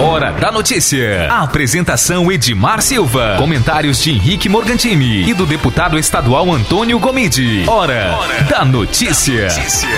[0.00, 1.28] Hora da notícia.
[1.30, 3.34] A apresentação Edmar Silva.
[3.36, 7.64] Comentários de Henrique Morgantini e do deputado estadual Antônio Gomide.
[7.68, 9.48] Hora, Hora da notícia.
[9.48, 9.88] notícia.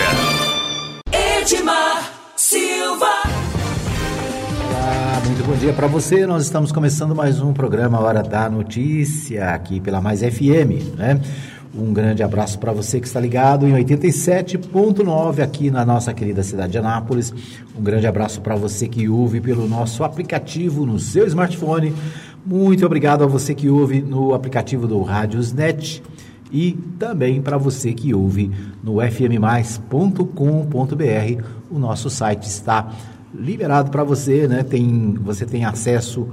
[1.12, 3.06] Edmar Silva.
[4.70, 6.26] Olá, muito bom dia para você.
[6.26, 11.20] Nós estamos começando mais um programa Hora da Notícia aqui pela Mais FM, né?
[11.72, 16.72] Um grande abraço para você que está ligado em 87.9 aqui na nossa querida cidade
[16.72, 17.32] de Anápolis.
[17.78, 21.94] Um grande abraço para você que ouve pelo nosso aplicativo no seu smartphone.
[22.44, 26.02] Muito obrigado a você que ouve no aplicativo do Rádiosnet
[26.50, 28.50] e também para você que ouve
[28.82, 30.24] no fmmais.com.br.
[31.70, 32.92] O nosso site está
[33.32, 34.64] liberado para você, né?
[34.64, 36.28] Tem, você tem acesso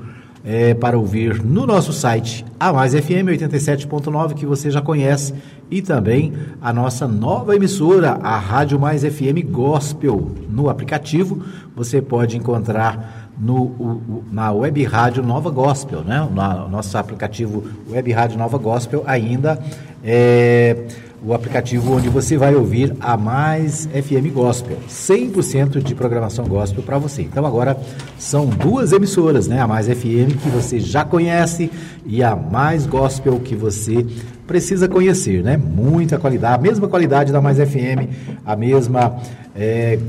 [0.48, 5.34] é, para ouvir no nosso site a Mais FM 87.9 que você já conhece
[5.70, 11.44] e também a nossa nova emissora, a Rádio Mais FM Gospel, no aplicativo.
[11.76, 16.26] Você pode encontrar no, na Web Rádio Nova Gospel, né?
[16.32, 19.62] No nosso aplicativo Web Rádio Nova Gospel ainda
[20.02, 20.86] é
[21.24, 26.98] o aplicativo onde você vai ouvir a Mais FM Gospel, 100% de programação gospel para
[26.98, 27.24] você.
[27.24, 27.78] Então agora
[28.20, 29.60] são duas emissoras, né?
[29.60, 31.72] A Mais FM que você já conhece
[32.06, 34.06] e a Mais Gospel que você
[34.46, 35.58] precisa conhecer, né?
[35.58, 38.08] Muita qualidade, a mesma qualidade da Mais FM,
[38.46, 39.18] a mesma
[39.56, 40.00] é,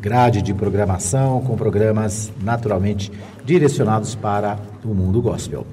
[0.00, 3.12] grade de programação com programas naturalmente
[3.44, 5.66] direcionados para o mundo gospel.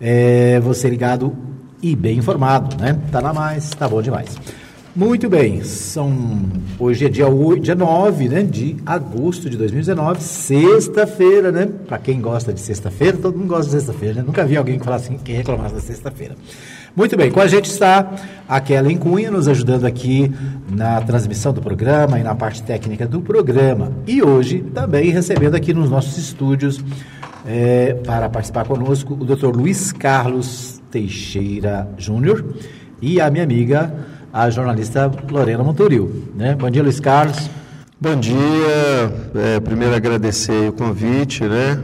[0.00, 1.36] É, você ligado
[1.82, 2.98] e bem informado, né?
[3.10, 4.36] Tá na mais, tá bom demais.
[4.98, 6.12] Muito bem, são
[6.76, 11.68] hoje é dia 8, dia 9, né, de agosto de 2019, sexta-feira, né?
[11.86, 14.24] Para quem gosta de sexta-feira, todo mundo gosta de sexta-feira, né?
[14.26, 16.34] Nunca vi alguém que falasse assim, que reclamasse da sexta-feira.
[16.96, 18.12] Muito bem, com a gente está
[18.48, 20.32] a Kellen Cunha, nos ajudando aqui
[20.68, 23.92] na transmissão do programa e na parte técnica do programa.
[24.04, 26.84] E hoje também recebendo aqui nos nossos estúdios
[27.46, 29.54] é, para participar conosco o Dr.
[29.54, 32.44] Luiz Carlos Teixeira Júnior
[33.00, 33.92] e a minha amiga,
[34.32, 36.24] a jornalista Lorena Montoril.
[36.34, 36.54] Né?
[36.54, 37.50] Bom dia, Luiz Carlos.
[38.00, 38.36] Bom dia.
[39.34, 41.82] É, primeiro agradecer o convite, né?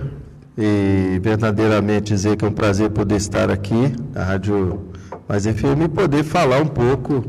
[0.57, 4.93] E verdadeiramente dizer que é um prazer poder estar aqui na Rádio
[5.29, 7.25] Mais FM e poder falar um pouco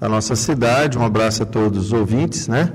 [0.00, 0.96] da nossa cidade.
[0.96, 2.72] Um abraço a todos os ouvintes, né?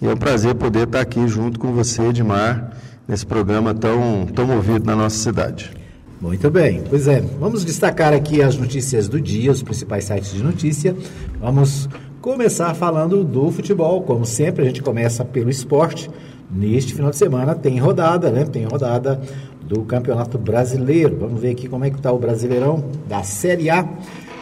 [0.00, 2.70] E é um prazer poder estar aqui junto com você, Edmar,
[3.08, 5.81] nesse programa tão, tão ouvido na nossa cidade.
[6.22, 10.40] Muito bem, pois é, vamos destacar aqui as notícias do dia, os principais sites de
[10.40, 10.94] notícia.
[11.40, 11.88] Vamos
[12.20, 16.08] começar falando do futebol, como sempre, a gente começa pelo esporte.
[16.48, 18.44] Neste final de semana tem rodada, né?
[18.44, 19.20] Tem rodada
[19.62, 21.16] do Campeonato Brasileiro.
[21.18, 23.82] Vamos ver aqui como é que está o Brasileirão da Série A.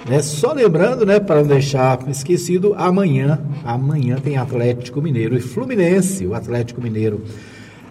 [0.07, 0.21] Né?
[0.21, 6.27] Só lembrando, né, para não deixar esquecido, amanhã, amanhã tem Atlético Mineiro e Fluminense.
[6.27, 7.23] O Atlético Mineiro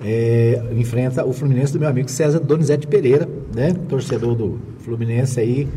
[0.03, 3.73] é, enfrenta o Fluminense do meu amigo César Donizete Pereira, né?
[3.87, 5.67] Torcedor do Fluminense aí,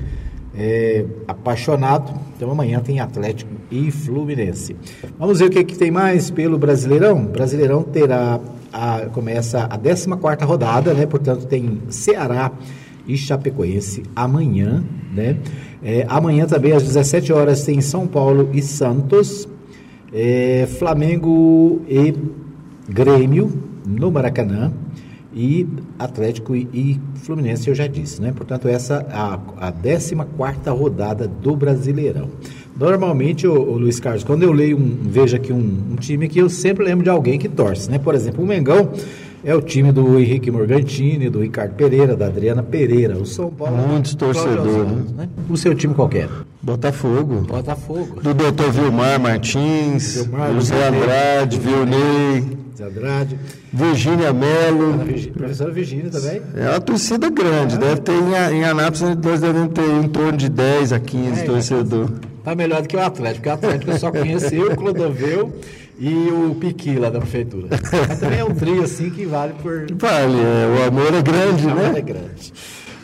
[0.55, 2.13] é, apaixonado.
[2.37, 4.77] Então amanhã tem Atlético e Fluminense.
[5.19, 7.25] Vamos ver o que, que tem mais pelo Brasileirão.
[7.25, 8.39] Brasileirão terá
[8.73, 10.09] a, começa a 14
[10.45, 11.05] rodada, né?
[11.05, 12.53] Portanto, tem Ceará
[13.07, 15.37] e Chapecoense amanhã, né?
[15.83, 19.49] É, amanhã também às 17 horas tem São Paulo e Santos,
[20.13, 22.15] é, Flamengo e
[22.89, 24.73] Grêmio no Maracanã
[25.35, 25.67] e
[25.99, 28.33] Atlético e, e, Fluminense eu já disse, né?
[28.35, 29.35] Portanto, essa a,
[29.69, 30.15] a 14
[30.69, 32.29] rodada do Brasileirão.
[32.77, 36.39] Normalmente, o, o, Luiz Carlos, quando eu leio um, vejo aqui um, um, time que
[36.39, 37.99] eu sempre lembro de alguém que torce, né?
[37.99, 38.91] Por exemplo, o Mengão
[39.45, 43.77] é o time do Henrique Morgantini, do Ricardo Pereira, da Adriana Pereira, o São Paulo.
[43.89, 45.29] Muitos torcedores, né?
[45.49, 46.29] O seu time qualquer?
[46.63, 47.41] Botafogo.
[47.41, 48.21] Botafogo.
[48.21, 52.62] Do doutor Vilmar Martins, Vilmar, José Andrade, Vilney.
[52.77, 53.39] Zé Andrade.
[53.73, 54.99] Virgínia Melo.
[55.35, 56.43] Professora Virgínia também.
[56.57, 60.49] É uma torcida grande, deve ter em, em Anápolis, nós devemos ter em torno de
[60.49, 62.11] 10 a 15 é, torcedores.
[62.43, 65.53] Tá melhor do que o Atlético, porque o Atlético eu só conheceu o Clodoveu
[65.99, 67.69] e o Piqui lá da prefeitura.
[68.09, 69.87] Mas também é um trio assim que vale por.
[69.95, 71.87] Vale, é, o amor é grande, o né?
[71.87, 72.53] amor é grande.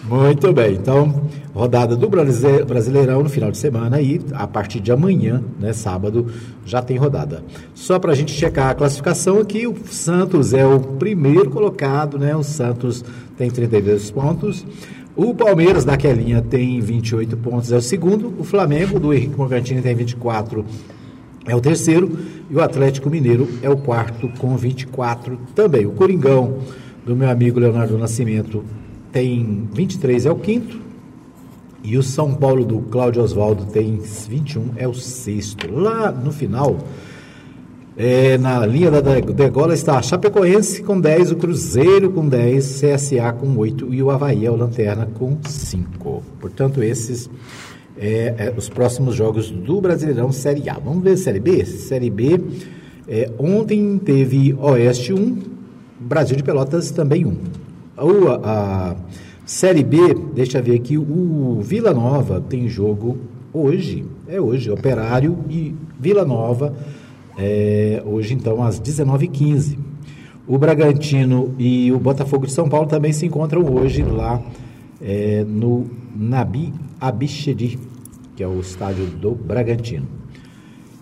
[0.08, 1.22] Muito bem, então,
[1.52, 6.28] rodada do Brasileirão no final de semana e a partir de amanhã, né, sábado,
[6.64, 7.44] já tem rodada.
[7.74, 12.34] Só para a gente checar a classificação aqui, o Santos é o primeiro colocado, né?
[12.34, 13.04] O Santos
[13.36, 14.64] tem 32 pontos.
[15.14, 18.32] O Palmeiras, daquelinha, tem 28 pontos, é o segundo.
[18.38, 20.64] O Flamengo, do Henrique Morgantini, tem 24,
[21.46, 22.18] é o terceiro.
[22.48, 25.84] E o Atlético Mineiro é o quarto, com 24 também.
[25.84, 26.60] O Coringão,
[27.04, 28.64] do meu amigo Leonardo Nascimento,
[29.18, 30.78] tem 23, é o quinto.
[31.82, 35.68] E o São Paulo do Cláudio Oswaldo tem 21, é o sexto.
[35.72, 36.76] Lá no final,
[38.00, 43.32] É, na linha da degola está a Chapecoense com 10, o Cruzeiro com 10, CSA
[43.32, 46.22] com 8 e o Havaí é o Lanterna com 5.
[46.38, 47.28] Portanto, esses
[47.98, 50.74] é, é, os próximos jogos do Brasileirão Série A.
[50.74, 51.64] Vamos ver Série B?
[51.64, 52.40] Série B,
[53.08, 55.36] é, ontem teve Oeste 1,
[55.98, 57.67] Brasil de Pelotas também 1.
[58.00, 58.96] O, a, a
[59.44, 63.18] Série B, deixa eu ver aqui, o Vila Nova tem jogo
[63.52, 66.74] hoje, é hoje, Operário e Vila Nova
[67.38, 69.78] é, hoje, então, às 19h15.
[70.46, 74.42] O Bragantino e o Botafogo de São Paulo também se encontram hoje lá
[75.00, 75.86] é, no
[76.16, 77.78] Nabi Abichedi,
[78.34, 80.06] que é o estádio do Bragantino.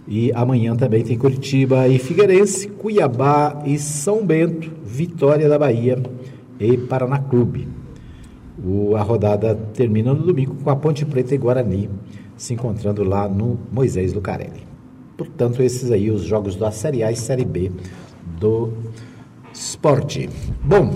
[0.07, 6.01] E amanhã também tem Curitiba e Figueirense, Cuiabá e São Bento, Vitória da Bahia
[6.58, 7.69] e Paraná Clube.
[8.64, 11.91] O, a rodada termina no domingo com a Ponte Preta e Guarani
[12.37, 14.67] se encontrando lá no Moisés Lucarelli.
[15.17, 17.73] Portanto, esses aí os jogos da Série A e Série B
[18.38, 18.70] do
[19.53, 20.29] esporte.
[20.62, 20.94] Bom,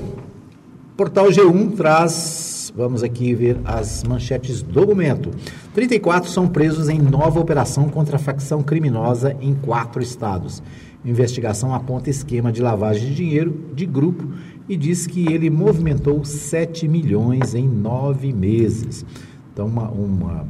[0.97, 5.31] Portal G1 traz, vamos aqui ver as manchetes do momento.
[5.73, 10.63] 34 são presos em nova operação contra a facção criminosa em quatro estados.
[11.03, 14.29] investigação aponta esquema de lavagem de dinheiro de grupo
[14.71, 19.05] e diz que ele movimentou 7 milhões em nove meses.
[19.53, 20.47] Então, uma, uma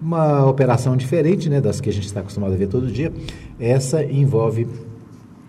[0.00, 3.10] uma operação diferente né, das que a gente está acostumado a ver todo dia.
[3.58, 4.66] Essa envolve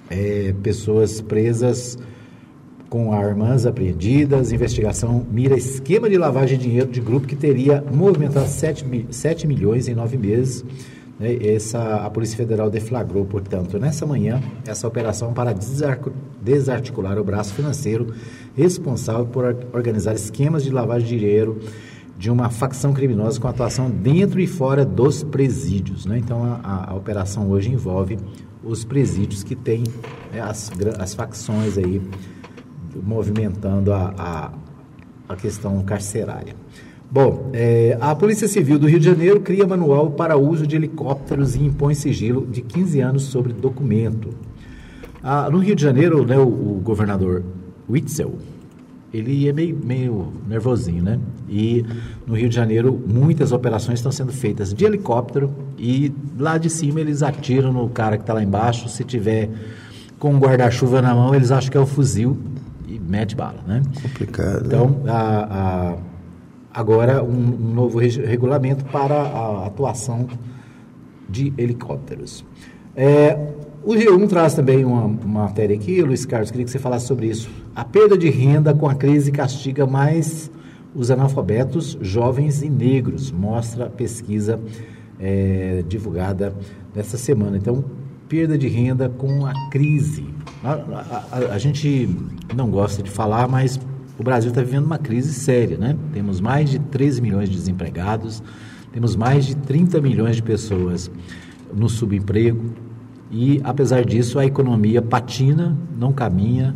[0.10, 1.98] é, pessoas presas
[2.90, 4.54] com armas apreendidas.
[4.54, 9.90] Investigação mira esquema de lavagem de dinheiro de grupo que teria movimentado 7, 7 milhões
[9.90, 10.64] em nove meses.
[11.20, 15.56] Né, essa, a Polícia Federal deflagrou, portanto, nessa manhã, essa operação para
[16.42, 18.14] desarticular o braço financeiro
[18.56, 21.60] responsável por organizar esquemas de lavagem de dinheiro
[22.18, 26.06] de uma facção criminosa com atuação dentro e fora dos presídios.
[26.06, 26.18] Né?
[26.18, 28.18] Então, a, a operação hoje envolve
[28.64, 29.84] os presídios que têm
[30.34, 32.02] né, as, as facções aí
[33.04, 34.52] movimentando a, a,
[35.28, 36.56] a questão carcerária.
[37.12, 41.56] Bom, é, a Polícia Civil do Rio de Janeiro cria manual para uso de helicópteros
[41.56, 44.30] e impõe sigilo de 15 anos sobre documento.
[45.24, 47.44] Ah, no Rio de Janeiro, né, o, o governador
[47.90, 48.36] Witzel,
[49.18, 51.20] ele é meio, meio nervosinho, né?
[51.48, 51.86] E
[52.28, 57.00] no Rio de Janeiro, muitas operações estão sendo feitas de helicóptero e lá de cima
[57.00, 58.90] eles atiram no cara que está lá embaixo.
[58.90, 59.50] Se tiver
[60.20, 62.38] com um guarda-chuva na mão, eles acham que é o fuzil
[62.88, 63.82] e mete bala, né?
[64.02, 64.66] Complicado.
[64.66, 65.12] Então, né?
[65.12, 65.98] a, a,
[66.76, 70.28] agora um, um novo regulamento para a atuação
[71.30, 72.44] de helicópteros.
[72.94, 73.38] É,
[73.82, 77.28] o G1 traz também uma, uma matéria aqui, Luiz Carlos, queria que você falasse sobre
[77.28, 77.50] isso.
[77.74, 80.52] A perda de renda com a crise castiga mais
[80.94, 84.60] os analfabetos, jovens e negros, mostra a pesquisa
[85.20, 86.54] é, divulgada
[86.94, 87.56] nessa semana.
[87.58, 87.86] Então,
[88.28, 90.26] perda de renda com a crise.
[90.64, 92.10] A, a, a, a gente
[92.56, 93.80] não gosta de falar, mas
[94.18, 95.96] o Brasil está vivendo uma crise séria, né?
[96.14, 98.42] Temos mais de 13 milhões de desempregados,
[98.92, 101.12] temos mais de 30 milhões de pessoas
[101.74, 102.72] no subemprego,
[103.32, 106.76] e, apesar disso, a economia patina, não caminha,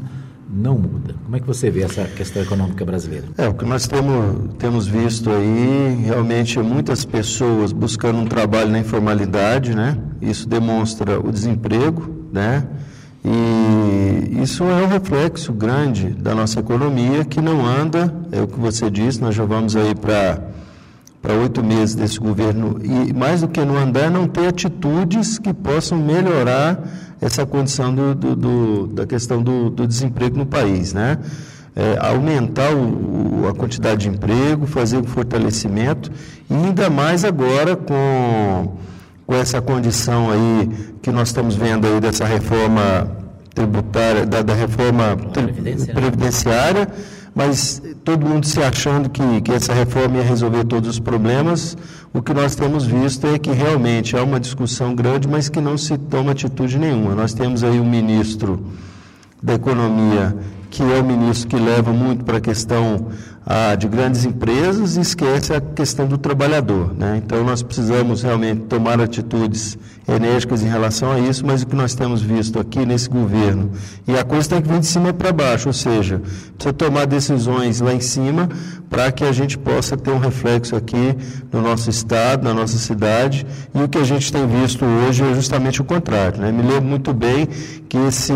[0.52, 1.16] não muda.
[1.24, 3.28] Como é que você vê essa questão econômica brasileira?
[3.38, 8.80] É, o que nós temos, temos visto aí, realmente muitas pessoas buscando um trabalho na
[8.80, 9.98] informalidade, né?
[10.22, 12.68] Isso demonstra o desemprego, né?
[13.32, 18.60] E isso é um reflexo grande da nossa economia que não anda, é o que
[18.60, 23.64] você disse, nós já vamos aí para oito meses desse governo e mais do que
[23.64, 26.82] no andar não ter atitudes que possam melhorar
[27.22, 31.20] essa condição do, do, do da questão do, do, desemprego no país, né?
[31.76, 36.12] É, aumentar o, a quantidade de emprego, fazer o fortalecimento
[36.50, 38.76] e ainda mais agora com,
[39.30, 40.68] com essa condição aí
[41.04, 43.08] que nós estamos vendo aí dessa reforma
[43.54, 46.88] tributária, da, da reforma previdenciária, previdenciária
[47.36, 51.78] mas todo mundo se achando que, que essa reforma ia resolver todos os problemas,
[52.12, 55.78] o que nós temos visto é que realmente há uma discussão grande, mas que não
[55.78, 57.14] se toma atitude nenhuma.
[57.14, 58.66] Nós temos aí um ministro
[59.44, 60.36] da Economia
[60.70, 63.08] que é o ministro que leva muito para a questão
[63.52, 66.94] ah, de grandes empresas e esquece a questão do trabalhador.
[66.94, 67.20] Né?
[67.26, 69.76] Então, nós precisamos realmente tomar atitudes
[70.08, 73.72] enérgicas em relação a isso, mas o que nós temos visto aqui nesse governo,
[74.08, 76.22] e a coisa tem que vir de cima para baixo, ou seja,
[76.56, 78.48] precisa tomar decisões lá em cima
[78.88, 81.16] para que a gente possa ter um reflexo aqui
[81.52, 85.34] no nosso estado, na nossa cidade, e o que a gente tem visto hoje é
[85.34, 86.40] justamente o contrário.
[86.40, 86.52] Né?
[86.52, 87.48] Me lembro muito bem
[87.88, 88.34] que esse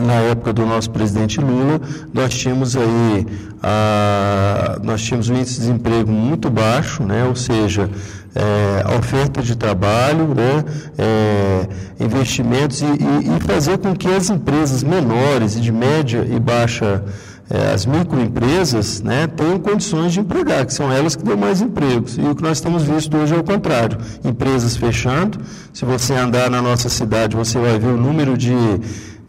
[0.00, 1.80] na época do nosso presidente Lula,
[2.12, 3.26] nós tínhamos aí
[3.62, 7.24] a, nós tínhamos um índice de desemprego muito baixo, né?
[7.24, 7.90] ou seja,
[8.34, 10.64] é, a oferta de trabalho, né?
[10.98, 11.66] É,
[12.04, 17.02] investimentos e, e, e, fazer com que as empresas menores e de média e baixa
[17.48, 22.18] é, as microempresas né, tenham condições de empregar, que são elas que dão mais empregos.
[22.18, 25.38] E o que nós temos visto hoje é o contrário: empresas fechando.
[25.72, 28.52] Se você andar na nossa cidade, você vai ver o número de,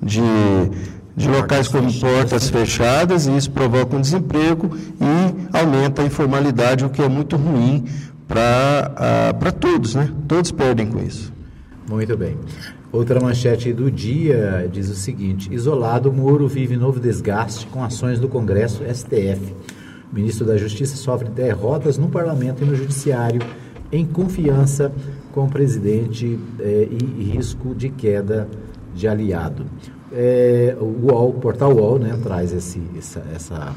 [0.01, 0.21] de,
[1.15, 6.89] de locais com portas fechadas, e isso provoca um desemprego e aumenta a informalidade, o
[6.89, 7.85] que é muito ruim
[8.27, 10.11] para uh, todos, né?
[10.27, 11.33] Todos perdem com isso.
[11.89, 12.37] Muito bem.
[12.91, 18.27] Outra manchete do dia diz o seguinte: isolado, Moro vive novo desgaste com ações do
[18.27, 19.53] Congresso STF.
[20.11, 23.41] O ministro da Justiça sofre derrotas no parlamento e no judiciário,
[23.91, 24.91] em confiança
[25.33, 28.47] com o presidente eh, e risco de queda
[28.97, 29.65] de aliado.
[30.11, 33.75] É, o UOL, o portal UOL, né, traz esse, essa, essa,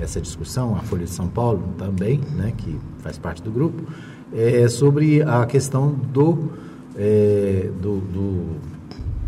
[0.00, 3.82] essa discussão, a Folha de São Paulo também, né, que faz parte do grupo,
[4.32, 6.50] é, sobre a questão do
[6.96, 8.46] é, do, do,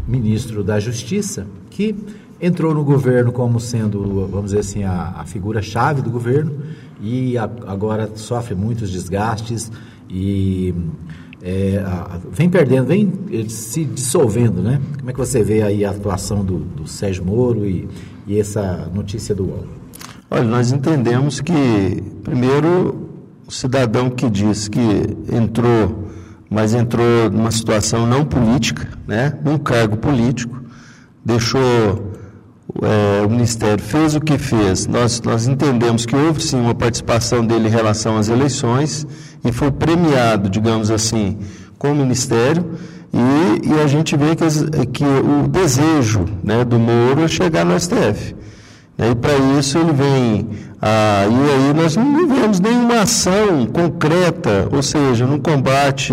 [0.06, 1.94] ministro da Justiça, que
[2.40, 6.61] entrou no governo como sendo, vamos dizer assim, a, a figura-chave do governo
[7.00, 9.70] e a, agora sofre muitos desgastes
[10.11, 10.75] e
[11.42, 13.12] é, a, vem perdendo, vem
[13.49, 14.80] se dissolvendo, né?
[14.99, 17.88] Como é que você vê aí a atuação do, do Sérgio Moro e,
[18.26, 19.66] e essa notícia do UOL?
[20.30, 23.11] Olha, nós entendemos que, primeiro,
[23.46, 24.80] o cidadão que diz que
[25.30, 26.11] entrou
[26.52, 30.62] mas entrou numa situação não política, né, num cargo político,
[31.25, 32.12] deixou
[32.82, 34.87] é, o Ministério, fez o que fez.
[34.87, 39.06] Nós, nós entendemos que houve sim uma participação dele em relação às eleições
[39.44, 41.38] e foi premiado, digamos assim,
[41.78, 42.78] com o Ministério.
[43.12, 47.78] E, e a gente vê que, que o desejo né, do Moro é chegar no
[47.78, 48.34] STF.
[48.99, 50.49] E para isso ele vem.
[50.80, 56.12] Ah, e aí nós não vemos nenhuma ação concreta, ou seja, no combate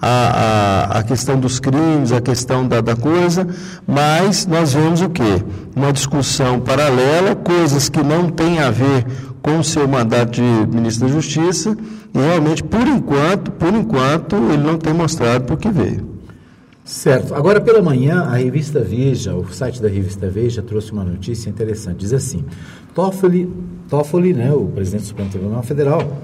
[0.00, 3.46] à, à, à questão dos crimes, a questão da, da coisa,
[3.86, 5.42] mas nós vemos o quê?
[5.76, 9.06] Uma discussão paralela, coisas que não têm a ver
[9.42, 11.76] com o seu mandato de ministro da Justiça,
[12.14, 16.08] e realmente, por enquanto, por enquanto, ele não tem mostrado por que veio.
[16.84, 17.34] Certo.
[17.34, 21.98] Agora pela manhã, a revista Veja, o site da revista Veja, trouxe uma notícia interessante.
[21.98, 22.44] Diz assim:
[22.94, 23.48] Toffoli,
[23.88, 26.18] Toffoli né, o presidente do Supremo Tribunal Federal,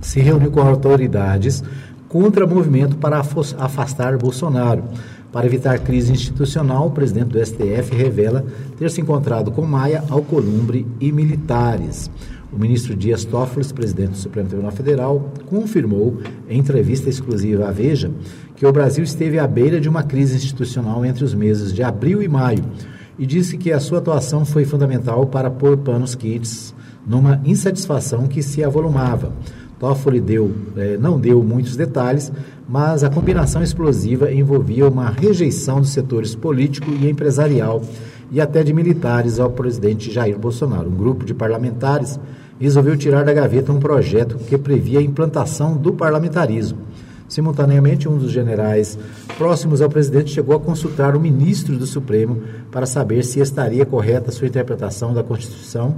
[0.00, 1.64] se reuniu com autoridades
[2.08, 4.84] contra movimento para afastar Bolsonaro.
[5.32, 8.44] Para evitar crise institucional, o presidente do STF revela
[8.78, 12.10] ter se encontrado com Maia, Alcolumbre e militares.
[12.56, 16.16] O ministro Dias Toffoli, presidente do Supremo Tribunal Federal, confirmou
[16.48, 18.10] em entrevista exclusiva à Veja
[18.54, 22.22] que o Brasil esteve à beira de uma crise institucional entre os meses de abril
[22.22, 22.64] e maio
[23.18, 26.74] e disse que a sua atuação foi fundamental para pôr panos quentes
[27.06, 29.34] numa insatisfação que se avolumava.
[29.78, 32.32] Toffoli deu, eh, não deu muitos detalhes,
[32.66, 37.82] mas a combinação explosiva envolvia uma rejeição dos setores político e empresarial
[38.30, 40.88] e até de militares ao presidente Jair Bolsonaro.
[40.88, 42.18] Um grupo de parlamentares
[42.60, 46.78] resolveu tirar da gaveta um projeto que previa a implantação do parlamentarismo.
[47.28, 48.96] Simultaneamente, um dos generais
[49.36, 54.30] próximos ao presidente chegou a consultar o ministro do Supremo para saber se estaria correta
[54.30, 55.96] sua interpretação da Constituição,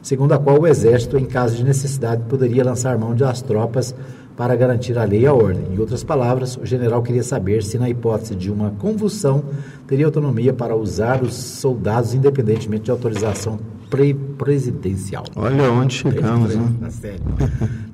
[0.00, 3.94] segundo a qual o Exército, em caso de necessidade, poderia lançar mão das tropas
[4.36, 5.74] para garantir a lei e a ordem.
[5.74, 9.42] Em outras palavras, o general queria saber se, na hipótese de uma convulsão,
[9.84, 15.24] teria autonomia para usar os soldados independentemente de autorização pre presidencial.
[15.36, 16.72] Olha onde chegamos, né?
[16.80, 17.22] Na série.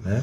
[0.04, 0.22] né?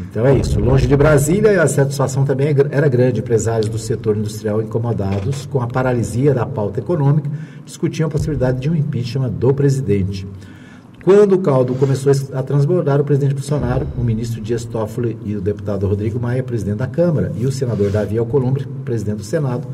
[0.00, 0.60] Então é isso.
[0.60, 3.20] Longe de Brasília, a satisfação também é era grande.
[3.20, 7.28] Empresários do setor industrial incomodados com a paralisia da pauta econômica
[7.64, 10.26] discutiam a possibilidade de um impeachment do presidente.
[11.04, 15.40] Quando o caldo começou a transbordar, o presidente Bolsonaro, o ministro Dias Toffoli e o
[15.40, 19.66] deputado Rodrigo Maia, presidente da Câmara, e o senador Davi Alcolumbre, presidente do Senado,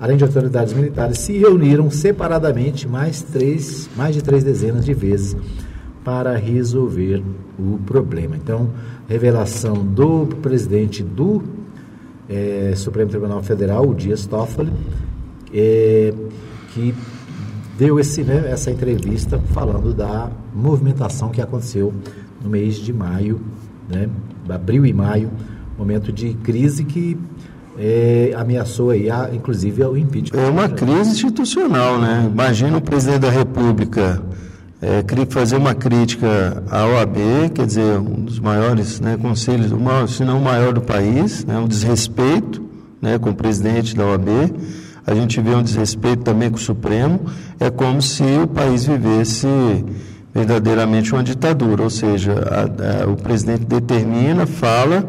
[0.00, 5.36] além de autoridades militares, se reuniram separadamente mais, três, mais de três dezenas de vezes
[6.04, 7.22] para resolver
[7.58, 8.36] o problema.
[8.36, 8.70] Então,
[9.08, 11.42] revelação do presidente do
[12.28, 14.72] é, Supremo Tribunal Federal, o Dias Toffoli,
[15.52, 16.14] é,
[16.72, 16.94] que
[17.76, 21.92] deu esse, né, essa entrevista falando da movimentação que aconteceu
[22.42, 23.40] no mês de maio,
[23.88, 24.08] né,
[24.48, 25.30] abril e maio,
[25.78, 27.16] momento de crise que
[27.78, 30.38] é, ameaçou aí, a, inclusive, o impeachment.
[30.38, 32.28] É uma crise institucional, né?
[32.30, 34.20] Imagina o presidente da República
[34.82, 37.16] é, fazer uma crítica à OAB,
[37.54, 41.58] quer dizer, um dos maiores né, conselhos, maior, se não o maior do país, né,
[41.58, 42.62] um desrespeito
[43.00, 44.28] né, com o presidente da OAB.
[45.06, 47.20] A gente vê um desrespeito também com o Supremo.
[47.58, 49.48] é como se o país vivesse
[50.34, 55.04] verdadeiramente uma ditadura, ou seja, a, a, o presidente determina, fala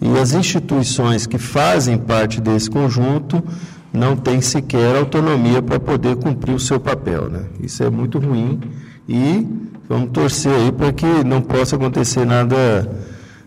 [0.00, 3.42] e as instituições que fazem parte desse conjunto
[3.92, 7.28] não têm sequer autonomia para poder cumprir o seu papel.
[7.28, 7.44] Né?
[7.60, 8.60] Isso é muito ruim
[9.08, 9.46] e
[9.88, 12.88] vamos torcer aí para que não possa acontecer nada,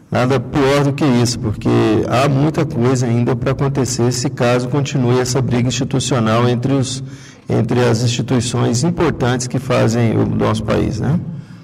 [0.09, 1.69] nada pior do que isso, porque
[2.09, 7.03] há muita coisa ainda para acontecer se caso continue essa briga institucional entre, os,
[7.47, 10.99] entre as instituições importantes que fazem o nosso país.
[10.99, 11.19] Né?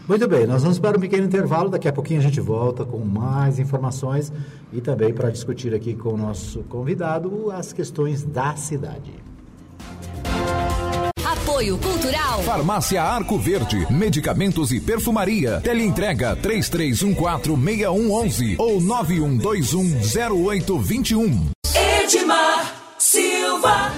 [0.08, 1.70] Muito bem, nós vamos para um pequeno intervalo.
[1.70, 4.32] Daqui a pouquinho a gente volta com mais informações
[4.72, 9.12] e também para discutir aqui com o nosso convidado as questões da cidade.
[11.26, 12.42] Apoio Cultural.
[12.44, 13.86] Farmácia Arco Verde.
[13.92, 15.60] Medicamentos e perfumaria.
[15.60, 21.50] Teleentrega 33146111 ou 91210821.
[22.04, 23.92] Edmar Silva.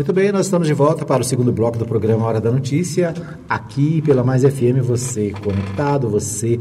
[0.00, 3.12] Muito bem, nós estamos de volta para o segundo bloco do programa Hora da Notícia.
[3.46, 6.58] Aqui pela Mais FM, você conectado, você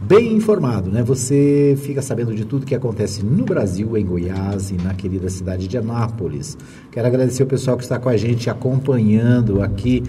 [0.00, 1.02] bem informado, né?
[1.02, 5.68] Você fica sabendo de tudo que acontece no Brasil, em Goiás e na querida cidade
[5.68, 6.56] de Anápolis.
[6.90, 10.02] Quero agradecer o pessoal que está com a gente acompanhando aqui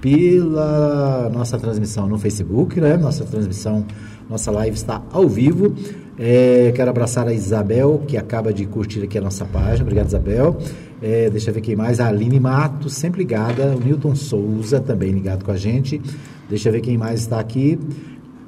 [0.00, 2.96] pela nossa transmissão no Facebook, né?
[2.96, 3.84] Nossa transmissão,
[4.30, 5.74] nossa live está ao vivo.
[6.18, 9.82] É, quero abraçar a Isabel, que acaba de curtir aqui a nossa página.
[9.82, 10.56] Obrigado, Isabel.
[11.06, 12.00] É, deixa eu ver quem mais.
[12.00, 13.76] A Aline Mato, sempre ligada.
[13.76, 16.00] O Newton Souza, também ligado com a gente.
[16.48, 17.78] Deixa eu ver quem mais está aqui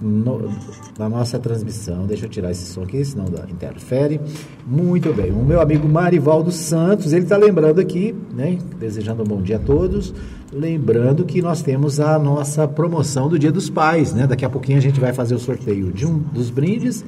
[0.00, 0.50] no,
[0.98, 2.06] na nossa transmissão.
[2.06, 4.18] Deixa eu tirar esse som aqui, senão interfere.
[4.66, 5.32] Muito bem.
[5.32, 8.58] O meu amigo Marivaldo Santos, ele está lembrando aqui, né?
[8.80, 10.14] Desejando um bom dia a todos.
[10.50, 14.26] Lembrando que nós temos a nossa promoção do Dia dos Pais, né?
[14.26, 17.04] Daqui a pouquinho a gente vai fazer o sorteio de um dos brindes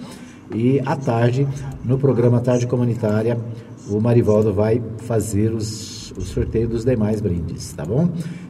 [0.55, 1.47] e à tarde,
[1.85, 3.39] no programa Tarde Comunitária,
[3.89, 8.09] o Marivaldo vai fazer os, o sorteio dos demais brindes, tá bom?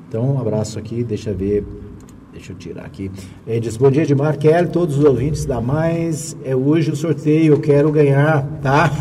[0.09, 1.65] Então, um abraço aqui, deixa ver
[2.39, 3.11] Deixa eu tirar aqui.
[3.45, 6.37] Ele diz, bom dia, Edmar Kelly, todos os ouvintes da Mais.
[6.45, 8.93] É hoje o sorteio, eu quero ganhar, tá?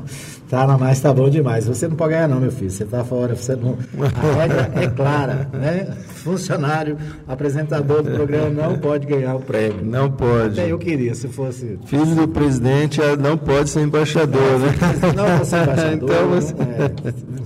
[0.48, 1.66] tá na Mais, tá bom demais.
[1.66, 2.70] Você não pode ganhar não, meu filho.
[2.70, 3.76] Você tá fora, você não...
[4.00, 5.94] A regra é clara, né?
[6.26, 9.84] Funcionário, apresentador do programa não pode ganhar o prêmio.
[9.84, 10.60] Não pode.
[10.60, 11.78] Até eu queria, se fosse...
[11.86, 14.74] Filho do presidente é, não pode ser embaixador, né?
[15.14, 16.10] Não pode ser embaixador.
[16.10, 16.54] então você...
[16.54, 16.90] não, é,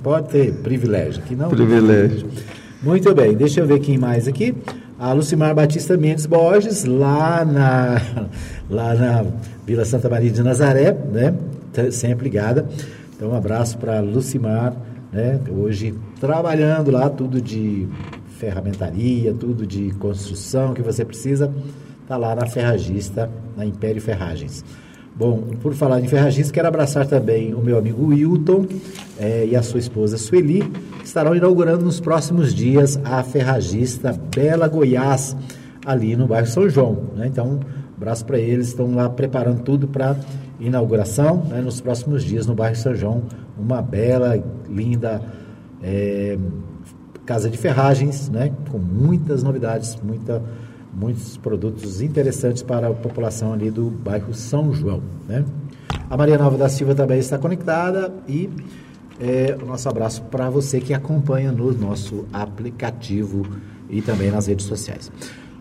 [0.02, 1.22] pode ter privilégio.
[1.22, 1.50] Aqui não.
[1.50, 2.26] Privilégio.
[2.82, 4.54] Muito bem, deixa eu ver quem mais aqui
[4.98, 8.02] a Lucimar Batista Mendes Borges, lá na,
[8.68, 9.24] lá na
[9.66, 11.34] Vila Santa Maria de Nazaré, né?
[11.90, 12.68] sempre ligada.
[13.16, 14.74] Então, um abraço para Lucimar,
[15.12, 15.40] né?
[15.50, 17.88] hoje trabalhando lá, tudo de
[18.40, 21.52] ferramentaria, tudo de construção que você precisa,
[22.02, 24.64] está lá na Ferragista, na Império Ferragens.
[25.14, 28.64] Bom, por falar em ferragens, quero abraçar também o meu amigo Wilton
[29.18, 30.62] é, e a sua esposa Sueli,
[31.00, 35.36] que estarão inaugurando nos próximos dias a ferragista Bela Goiás,
[35.84, 37.10] ali no bairro São João.
[37.16, 37.26] Né?
[37.26, 37.60] Então,
[37.94, 40.16] abraço para eles, estão lá preparando tudo para
[40.58, 41.60] inauguração né?
[41.60, 43.22] nos próximos dias no bairro São João.
[43.58, 45.20] Uma bela, linda
[45.82, 46.38] é,
[47.30, 48.50] casa de ferragens, né?
[48.72, 50.42] com muitas novidades, muita
[50.92, 55.00] muitos produtos interessantes para a população ali do bairro São João.
[55.28, 55.44] Né?
[56.10, 58.50] A Maria Nova da Silva também está conectada e
[59.20, 63.46] é, o nosso abraço para você que acompanha no nosso aplicativo
[63.88, 65.12] e também nas redes sociais.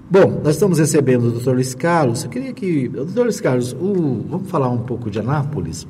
[0.09, 1.51] Bom, nós estamos recebendo o Dr.
[1.51, 2.23] Luiz Carlos.
[2.23, 2.87] Eu queria que.
[2.87, 3.21] Dr.
[3.21, 5.87] Luiz Carlos, o, vamos falar um pouco de Anápolis.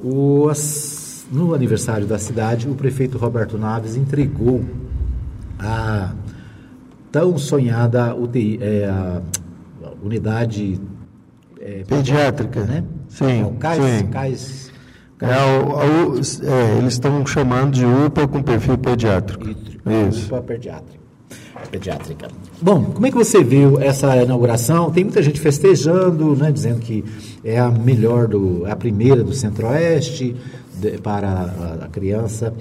[0.00, 4.62] O, as, no aniversário da cidade, o prefeito Roberto Naves entregou
[5.58, 6.12] a
[7.10, 9.22] tão sonhada UTI, é, a
[10.02, 10.80] unidade
[11.60, 12.84] é, pediátrica, né?
[13.08, 14.06] Sim, é, CAIS, sim.
[14.08, 14.72] CAIS,
[15.20, 16.14] é, o,
[16.46, 19.48] é, eles estão chamando de UPA com perfil pediátrico.
[20.08, 20.26] Isso.
[20.26, 21.00] UPA pediátrica.
[21.70, 22.28] pediátrica.
[22.60, 24.90] Bom, como é que você viu essa inauguração?
[24.90, 27.02] Tem muita gente festejando, né, dizendo que
[27.42, 30.36] é a melhor do, é a primeira do Centro-Oeste
[31.02, 32.52] para a, a criança.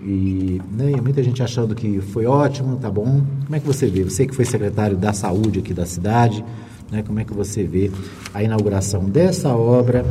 [0.00, 3.22] E né, muita gente achando que foi ótimo, tá bom.
[3.44, 4.04] Como é que você vê?
[4.04, 6.44] Você que foi secretário da saúde aqui da cidade,
[6.90, 7.90] né, como é que você vê
[8.32, 10.04] a inauguração dessa obra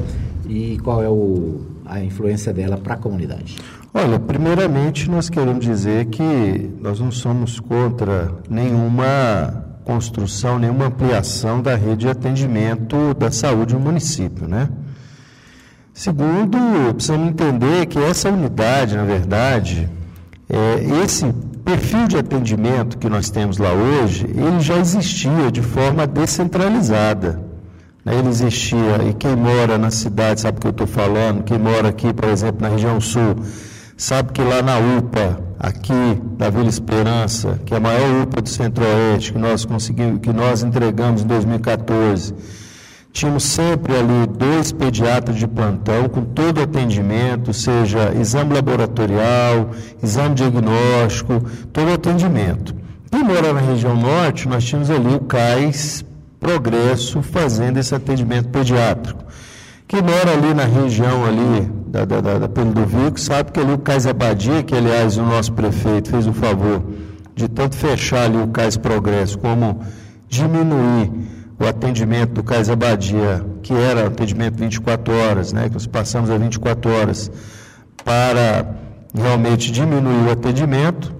[0.47, 3.57] e qual é o, a influência dela para a comunidade?
[3.93, 11.75] Olha, primeiramente nós queremos dizer que nós não somos contra nenhuma construção, nenhuma ampliação da
[11.75, 14.69] rede de atendimento da saúde no município, né?
[15.97, 19.89] Segundo, precisamos entender que essa unidade, na verdade,
[20.47, 21.25] é, esse
[21.65, 27.41] perfil de atendimento que nós temos lá hoje, ele já existia de forma descentralizada.
[28.05, 28.13] Né?
[28.13, 31.89] Ele existia, e quem mora na cidade sabe o que eu estou falando, quem mora
[31.89, 33.35] aqui, por exemplo, na região sul,
[33.97, 38.49] sabe que lá na UPA, aqui da Vila Esperança, que é a maior UPA do
[38.49, 42.35] Centro-Oeste, que nós conseguimos, que nós entregamos em 2014,
[43.17, 49.71] tínhamos sempre ali dois pediatras de plantão com todo o atendimento, seja exame laboratorial,
[50.03, 51.41] exame diagnóstico,
[51.73, 52.75] todo o atendimento.
[53.09, 56.05] Quem mora na região norte, nós tínhamos ali o CAIS
[56.39, 59.25] Progresso fazendo esse atendimento pediátrico.
[59.87, 63.79] Quem mora ali na região ali da, da, da, da Ludovico sabe que ali o
[63.79, 66.83] Cais Abadia, que aliás o nosso prefeito fez o favor
[67.33, 69.79] de tanto fechar ali o Cais Progresso como
[70.29, 76.29] diminuir o atendimento do Cais Abadia, que era atendimento 24 horas, né, que nós passamos
[76.29, 77.31] a 24 horas,
[78.03, 78.75] para
[79.13, 81.15] realmente diminuir o atendimento.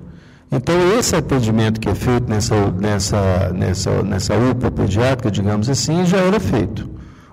[0.52, 6.18] Então, esse atendimento que é feito nessa, nessa, nessa, nessa UPA pediátrica, digamos assim, já
[6.18, 6.90] era feito.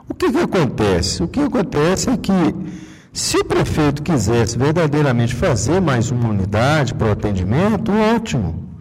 [0.08, 1.22] O que, que acontece?
[1.22, 2.32] O que acontece é que,
[3.12, 8.73] se o prefeito quisesse verdadeiramente fazer mais uma unidade para o atendimento, ótimo.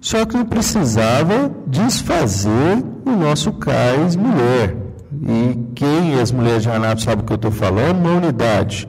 [0.00, 4.76] Só que não precisava desfazer o nosso CAIS mulher.
[5.26, 8.88] E quem as mulheres de Anápolis sabe o que eu estou falando, uma unidade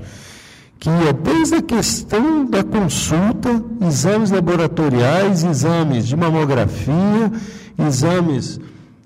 [0.80, 7.30] que é desde a questão da consulta, exames laboratoriais, exames de mamografia,
[7.78, 8.62] exames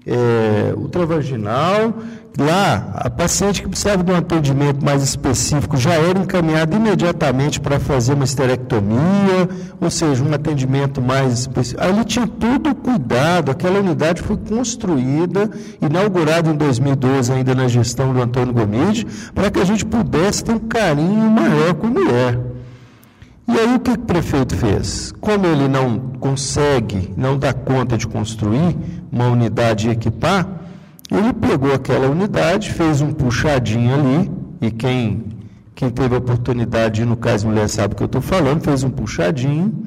[0.05, 1.95] é, ultravaginal,
[2.37, 7.79] Lá, a paciente que precisava de um atendimento mais específico já era encaminhada imediatamente para
[7.79, 9.47] fazer uma esterectomia,
[9.79, 11.83] ou seja, um atendimento mais específico.
[11.83, 15.47] Ali tinha todo o cuidado, aquela unidade foi construída,
[15.79, 20.53] inaugurada em 2012, ainda na gestão do Antônio Gomide, para que a gente pudesse ter
[20.53, 22.39] um carinho maior com a mulher.
[23.47, 25.13] E aí o que o prefeito fez?
[25.21, 28.75] Como ele não consegue, não dá conta de construir
[29.11, 30.62] uma unidade e equipar,
[31.15, 35.25] ele pegou aquela unidade, fez um puxadinho ali, e quem,
[35.75, 38.61] quem teve a oportunidade de ir no Caso Mulher sabe o que eu estou falando,
[38.61, 39.85] fez um puxadinho,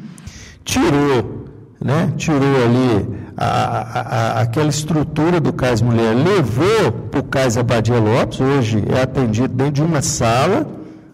[0.64, 1.46] tirou,
[1.82, 7.98] né, tirou ali a, a, aquela estrutura do Cais Mulher, levou para o Cais Abadia
[7.98, 10.66] Lopes, hoje é atendido dentro de uma sala,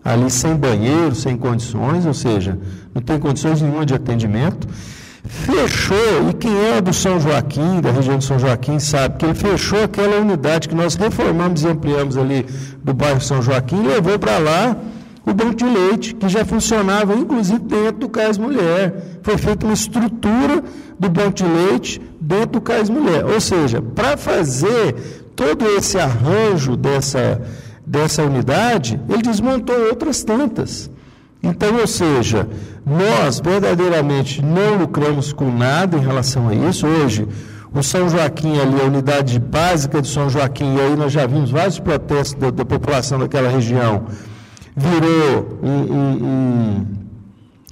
[0.04, 2.58] ali sem banheiro, sem condições, ou seja,
[2.94, 4.68] não tem condições nenhuma de atendimento
[5.32, 9.34] fechou, e quem é do São Joaquim, da região de São Joaquim, sabe que ele
[9.34, 12.46] fechou aquela unidade que nós reformamos e ampliamos ali
[12.84, 14.76] do bairro São Joaquim levou para lá
[15.24, 19.20] o banco de leite, que já funcionava, inclusive, dentro do Cais Mulher.
[19.22, 20.62] Foi feita uma estrutura
[20.98, 23.24] do banco de leite dentro do Cais Mulher.
[23.24, 24.94] Ou seja, para fazer
[25.36, 27.40] todo esse arranjo dessa,
[27.86, 30.90] dessa unidade, ele desmontou outras tantas.
[31.42, 32.48] Então, ou seja,
[32.86, 36.86] nós verdadeiramente não lucramos com nada em relação a isso.
[36.86, 37.26] Hoje,
[37.74, 41.50] o São Joaquim ali, a unidade básica de São Joaquim, e aí nós já vimos
[41.50, 44.04] vários protestos da, da população daquela região,
[44.76, 46.86] virou um, um, um,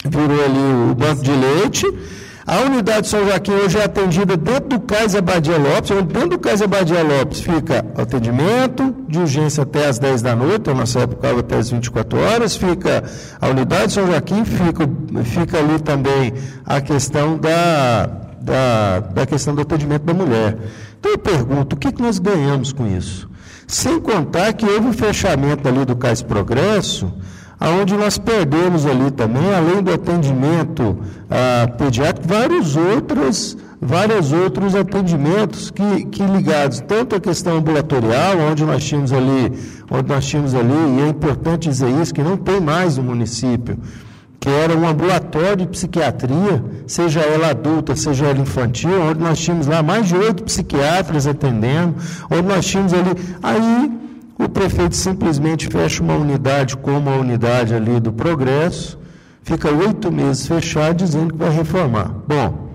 [0.05, 1.87] virou ali o banco de leite
[2.46, 6.31] a unidade de São Joaquim hoje é atendida dentro do Cais Abadia Lopes, onde dentro
[6.31, 11.00] do Cais Abadia Lopes fica atendimento de urgência até às 10 da noite, então nossa
[11.00, 13.05] época até às 24 horas, fica
[13.40, 14.88] a unidade de São Joaquim, fica,
[15.24, 16.33] fica ali também
[16.64, 18.07] a questão da,
[18.40, 20.57] da, da questão do atendimento da mulher.
[20.98, 23.29] Então eu pergunto, o que, que nós ganhamos com isso?
[23.66, 27.12] Sem contar que houve um fechamento ali do Cais Progresso,
[27.61, 30.99] aonde nós perdemos ali também, além do atendimento
[31.31, 38.64] ah, pediátrico, vários outros, vários outros atendimentos que, que ligados tanto à questão ambulatorial, onde
[38.64, 39.53] nós tínhamos ali,
[39.90, 43.79] onde nós tínhamos ali, e é importante dizer isso, que não tem mais no município,
[44.40, 49.66] que era um ambulatório de psiquiatria, seja ela adulta, seja ela infantil, onde nós tínhamos
[49.66, 51.94] lá mais de oito psiquiatras atendendo,
[52.31, 53.11] onde nós tínhamos ali.
[53.42, 54.01] Aí
[54.44, 58.98] o prefeito simplesmente fecha uma unidade como a unidade ali do Progresso,
[59.42, 62.11] fica oito meses fechado dizendo que vai reformar.
[62.26, 62.70] Bom,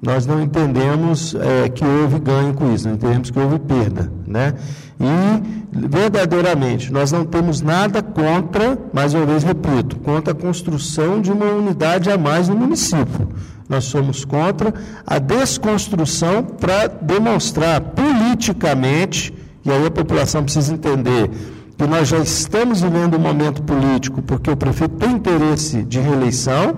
[0.00, 4.10] nós não entendemos é, que houve ganho com isso, não entendemos que houve perda.
[4.26, 4.54] Né?
[4.98, 11.32] E, verdadeiramente, nós não temos nada contra, mais uma vez repito, contra a construção de
[11.32, 13.28] uma unidade a mais no município.
[13.68, 14.72] Nós somos contra
[15.06, 19.32] a desconstrução para demonstrar politicamente
[19.64, 21.30] e aí a população precisa entender
[21.76, 26.76] que nós já estamos vivendo um momento político, porque o prefeito tem interesse de reeleição.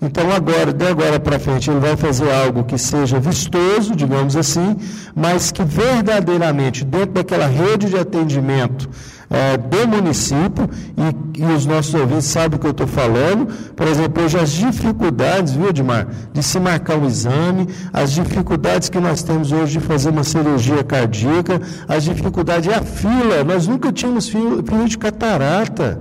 [0.00, 4.76] Então, agora, de agora para frente, ele vai fazer algo que seja vistoso, digamos assim,
[5.14, 8.88] mas que verdadeiramente, dentro daquela rede de atendimento
[9.34, 13.88] é, do município, e, e, os nossos ouvintes sabem o que eu estou falando, por
[13.88, 19.24] exemplo, hoje as dificuldades, viu, Edmar, de se marcar um exame, as dificuldades que nós
[19.24, 24.28] temos hoje de fazer uma cirurgia cardíaca, as dificuldades, e a fila, nós nunca tínhamos
[24.28, 26.00] fila, fila de catarata.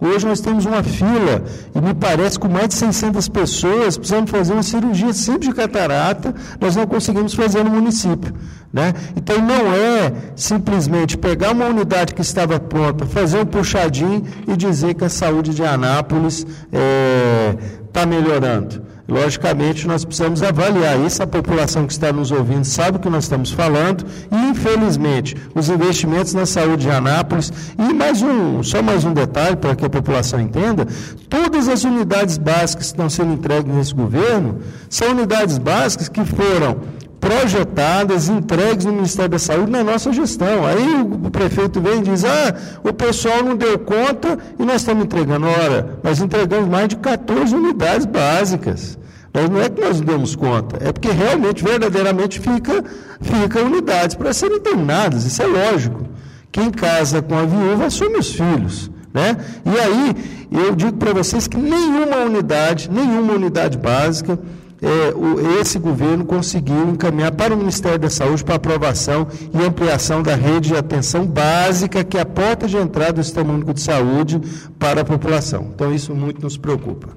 [0.00, 4.52] Hoje nós temos uma fila, e me parece com mais de 600 pessoas precisando fazer
[4.52, 8.34] uma cirurgia simples de catarata, nós não conseguimos fazer no município.
[8.72, 8.92] Né?
[9.16, 14.94] Então não é simplesmente pegar uma unidade que estava pronta, fazer um puxadinho e dizer
[14.94, 17.56] que a saúde de Anápolis está é,
[17.92, 18.93] tá melhorando.
[19.06, 21.22] Logicamente, nós precisamos avaliar isso.
[21.22, 24.06] A população que está nos ouvindo sabe o que nós estamos falando.
[24.32, 27.52] E, infelizmente, os investimentos na saúde de Anápolis.
[27.78, 30.86] E mais um, só mais um detalhe para que a população entenda:
[31.28, 36.78] todas as unidades básicas que estão sendo entregues nesse governo são unidades básicas que foram
[37.20, 40.66] projetadas, entregues no Ministério da Saúde na nossa gestão.
[40.66, 45.04] Aí o prefeito vem e diz: ah, o pessoal não deu conta e nós estamos
[45.04, 45.46] entregando.
[45.46, 48.98] Ora, nós entregamos mais de 14 unidades básicas.
[49.32, 52.84] Mas não é que nós não demos conta, é porque realmente, verdadeiramente, fica,
[53.20, 56.06] fica unidades para serem terminadas, isso é lógico.
[56.52, 58.88] Quem casa com a viúva assume os filhos.
[59.12, 59.36] Né?
[59.64, 60.16] E aí,
[60.52, 64.38] eu digo para vocês que nenhuma unidade, nenhuma unidade básica,
[64.84, 70.22] é, o, esse governo conseguiu encaminhar para o Ministério da Saúde para aprovação e ampliação
[70.22, 73.80] da rede de atenção básica, que é a porta de entrada do Sistema Único de
[73.80, 74.40] Saúde
[74.78, 75.70] para a população.
[75.74, 77.08] Então, isso muito nos preocupa.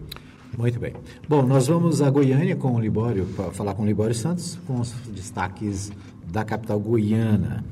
[0.58, 0.94] Muito bem.
[1.28, 4.80] Bom, nós vamos a Goiânia com o Libório, para falar com o Libório Santos, com
[4.80, 5.92] os destaques
[6.32, 7.64] da capital goiana.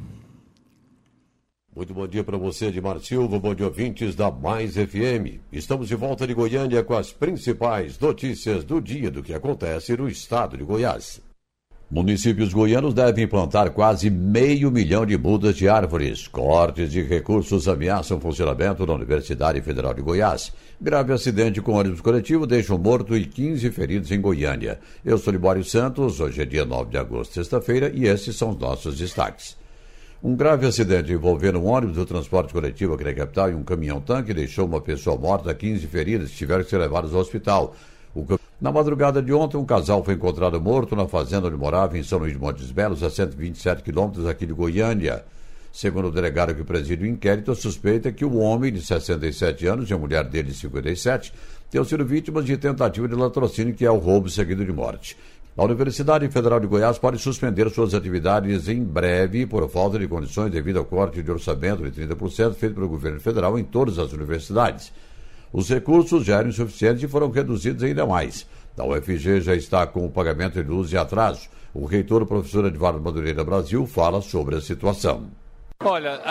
[1.76, 5.42] Muito bom dia para você, Edmar Silva, bom dia ouvintes da Mais FM.
[5.52, 10.08] Estamos de volta de Goiânia com as principais notícias do dia do que acontece no
[10.08, 11.22] estado de Goiás.
[11.92, 16.30] Municípios goianos devem plantar quase meio milhão de mudas de árvores.
[16.30, 20.54] Cortes de recursos ameaçam funcionamento da Universidade Federal de Goiás.
[20.80, 24.80] Grave acidente com ônibus coletivo deixa um morto e 15 feridos em Goiânia.
[25.04, 28.58] Eu sou Libório Santos, hoje é dia 9 de agosto, sexta-feira, e esses são os
[28.58, 29.65] nossos destaques.
[30.24, 34.34] Um grave acidente envolvendo um ônibus do transporte coletivo aqui na capital e um caminhão-tanque
[34.34, 37.76] deixou uma pessoa morta, 15 feridas tiveram que ser levadas ao hospital.
[38.60, 42.20] Na madrugada de ontem, um casal foi encontrado morto na fazenda onde morava, em São
[42.20, 45.24] Luís de Montes Belos, a 127 quilômetros aqui de Goiânia.
[45.72, 49.68] Segundo o delegado que preside o inquérito, a suspeita é que o homem de 67
[49.68, 51.34] anos e a mulher dele de 57
[51.70, 55.18] tenham sido vítimas de tentativa de latrocínio, que é o roubo seguido de morte.
[55.58, 60.52] A Universidade Federal de Goiás pode suspender suas atividades em breve por falta de condições
[60.52, 64.92] devido ao corte de orçamento de 30% feito pelo governo federal em todas as universidades.
[65.54, 68.46] Os recursos já eram insuficientes e foram reduzidos ainda mais.
[68.78, 71.48] A UFG já está com o pagamento de luz e atraso.
[71.74, 75.30] O reitor, professor Edvardo Madureira Brasil, fala sobre a situação.
[75.84, 76.22] Olha,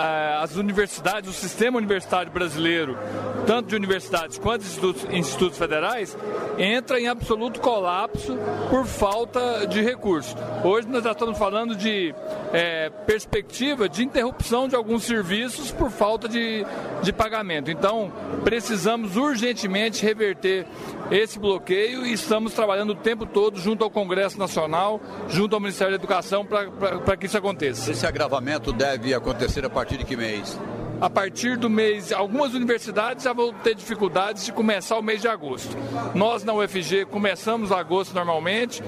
[0.41, 2.97] as universidades, o sistema universitário brasileiro,
[3.45, 6.17] tanto de universidades quanto de institutos, institutos federais,
[6.57, 8.35] entra em absoluto colapso
[8.71, 10.35] por falta de recursos.
[10.63, 12.13] Hoje nós já estamos falando de
[12.51, 16.65] é, perspectiva de interrupção de alguns serviços por falta de,
[17.03, 17.69] de pagamento.
[17.69, 18.11] Então,
[18.43, 20.65] precisamos urgentemente reverter
[21.11, 25.91] esse bloqueio e estamos trabalhando o tempo todo junto ao Congresso Nacional, junto ao Ministério
[25.91, 27.91] da Educação, para que isso aconteça.
[27.91, 29.34] Esse agravamento deve acontecer
[29.65, 30.57] a partir de que mês?
[31.01, 35.27] A partir do mês, algumas universidades já vão ter dificuldades de começar o mês de
[35.27, 35.75] agosto.
[36.13, 38.81] Nós na UFG começamos agosto normalmente,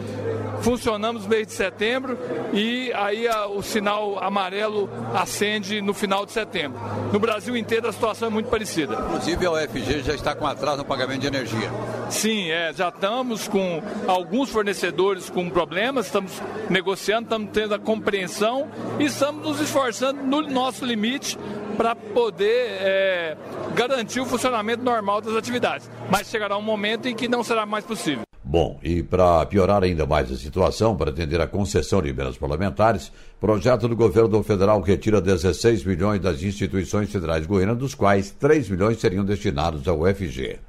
[0.62, 2.17] funcionamos no mês de setembro
[2.54, 6.80] e aí a, o sinal amarelo acende no final de setembro.
[7.12, 8.96] No Brasil inteiro a situação é muito parecida.
[9.08, 11.72] Inclusive a UFG já está com atraso no pagamento de energia.
[12.10, 18.67] Sim, é, já estamos com alguns fornecedores com problemas, estamos negociando, estamos tendo a compreensão
[19.00, 21.38] e estamos nos esforçando no nosso limite
[21.78, 23.38] para poder é,
[23.76, 25.90] garantir o funcionamento normal das atividades.
[26.10, 28.24] Mas chegará um momento em que não será mais possível.
[28.44, 33.12] Bom, e para piorar ainda mais a situação, para atender a concessão de emendas parlamentares,
[33.42, 39.00] projeto do governo federal retira 16 milhões das instituições federais goianas, dos quais 3 milhões
[39.00, 40.60] seriam destinados ao UFG.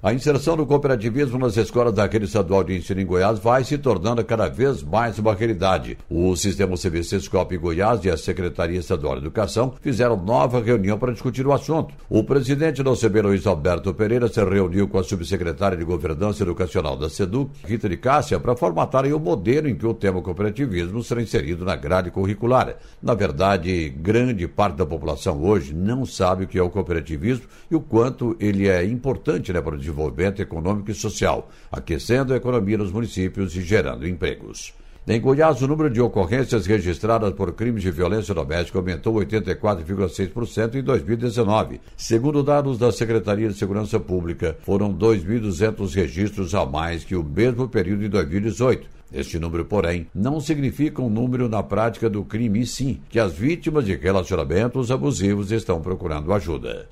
[0.00, 3.76] A inserção do cooperativismo nas escolas da rede estadual de ensino em Goiás vai se
[3.76, 5.98] tornando cada vez mais uma realidade.
[6.08, 11.12] O Sistema CVC Escope Goiás e a Secretaria Estadual de Educação fizeram nova reunião para
[11.12, 11.92] discutir o assunto.
[12.08, 16.96] O presidente da OCB, Luiz Alberto Pereira, se reuniu com a subsecretária de Governança Educacional
[16.96, 21.20] da SEDUC, Rita de Cássia, para formatarem o modelo em que o tema cooperativismo será
[21.20, 22.76] inserido na grade curricular.
[23.02, 27.74] Na verdade, grande parte da população hoje não sabe o que é o cooperativismo e
[27.74, 32.78] o quanto ele é importante né, para o desenvolvimento econômico e social, aquecendo a economia
[32.78, 34.74] nos municípios e gerando empregos.
[35.06, 40.82] Em Goiás, o número de ocorrências registradas por crimes de violência doméstica aumentou 84,6% em
[40.82, 41.80] 2019.
[41.96, 47.66] Segundo dados da Secretaria de Segurança Pública, foram 2.200 registros a mais que o mesmo
[47.66, 48.86] período de 2018.
[49.10, 53.32] Este número, porém, não significa um número na prática do crime, e sim que as
[53.32, 56.86] vítimas de relacionamentos abusivos estão procurando ajuda.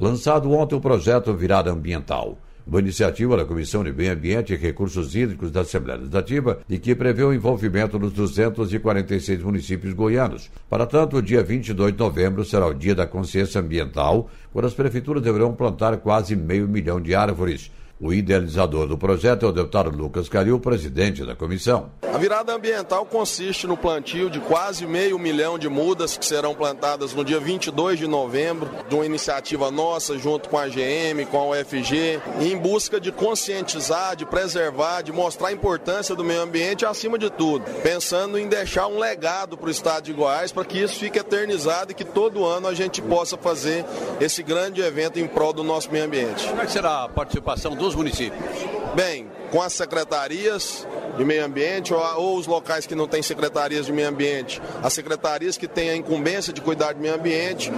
[0.00, 5.16] Lançado ontem o projeto Virada Ambiental uma iniciativa da Comissão de Meio Ambiente e Recursos
[5.16, 10.50] Hídricos da Assembleia Legislativa e que prevê o envolvimento dos 246 municípios goianos.
[10.68, 14.74] Para tanto, o dia 22 de novembro será o Dia da Consciência Ambiental, quando as
[14.74, 17.70] prefeituras deverão plantar quase meio milhão de árvores.
[18.00, 21.90] O idealizador do projeto é o deputado Lucas Calil, presidente da comissão.
[22.14, 27.12] A virada ambiental consiste no plantio de quase meio milhão de mudas que serão plantadas
[27.12, 31.58] no dia 22 de novembro, de uma iniciativa nossa, junto com a GM, com a
[31.58, 37.18] UFG, em busca de conscientizar, de preservar, de mostrar a importância do meio ambiente acima
[37.18, 40.94] de tudo, pensando em deixar um legado para o estado de Goiás para que isso
[40.94, 43.84] fique eternizado e que todo ano a gente possa fazer
[44.20, 46.46] esse grande evento em prol do nosso meio ambiente.
[46.46, 48.44] Como é que será a participação do dos municípios?
[48.94, 53.86] Bem, com as secretarias de meio ambiente ou, ou, os locais que não têm secretarias
[53.86, 57.72] de meio ambiente, as secretarias que têm a incumbência de cuidar do meio ambiente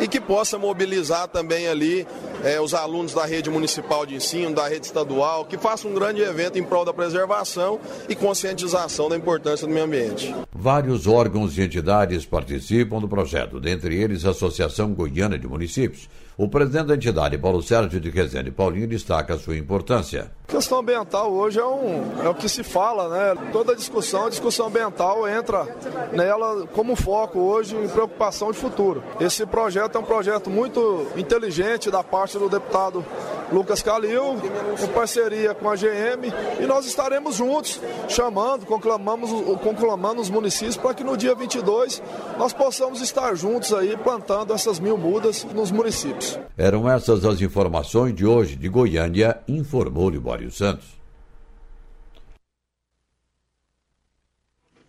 [0.00, 2.06] e que possa mobilizar também ali
[2.42, 6.20] é, os alunos da rede municipal de ensino, da rede estadual, que faça um grande
[6.20, 10.34] evento em prol da preservação e conscientização da importância do meio ambiente.
[10.52, 16.48] Vários órgãos e entidades participam do projeto, dentre eles a Associação Goiana de Municípios, o
[16.48, 20.32] presidente da entidade, Paulo Sérgio de Rezende Paulinho, destaca a sua importância.
[20.46, 23.50] Questão ambiental hoje é, um, é o que se fala, né?
[23.50, 25.66] Toda discussão, a discussão ambiental entra
[26.12, 29.02] nela como foco hoje em preocupação de futuro.
[29.18, 33.04] Esse projeto é um projeto muito inteligente da parte do deputado
[33.52, 34.36] Lucas Calil,
[34.82, 39.30] em parceria com a GM, e nós estaremos juntos, chamando, conclamamos,
[39.60, 42.02] conclamando os municípios para que no dia 22
[42.38, 46.38] nós possamos estar juntos aí plantando essas mil mudas nos municípios.
[46.56, 50.86] Eram essas as informações de hoje de Goiânia, informou Libório Santos.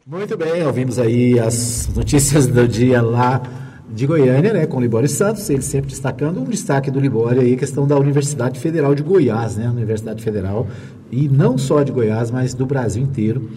[0.05, 3.41] Muito bem, ouvimos aí as notícias do dia lá
[3.89, 7.55] de Goiânia, né, com o Libório Santos, ele sempre destacando um destaque do Libório aí,
[7.55, 10.67] questão da Universidade Federal de Goiás, né, Universidade Federal,
[11.11, 13.49] e não só de Goiás, mas do Brasil inteiro,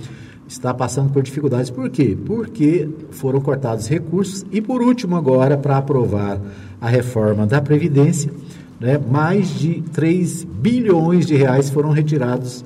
[0.46, 1.70] está passando por dificuldades.
[1.70, 2.16] Por quê?
[2.24, 6.40] Porque foram cortados recursos e, por último, agora, para aprovar
[6.80, 8.32] a reforma da Previdência,
[8.80, 12.64] né, mais de 3 bilhões de reais foram retirados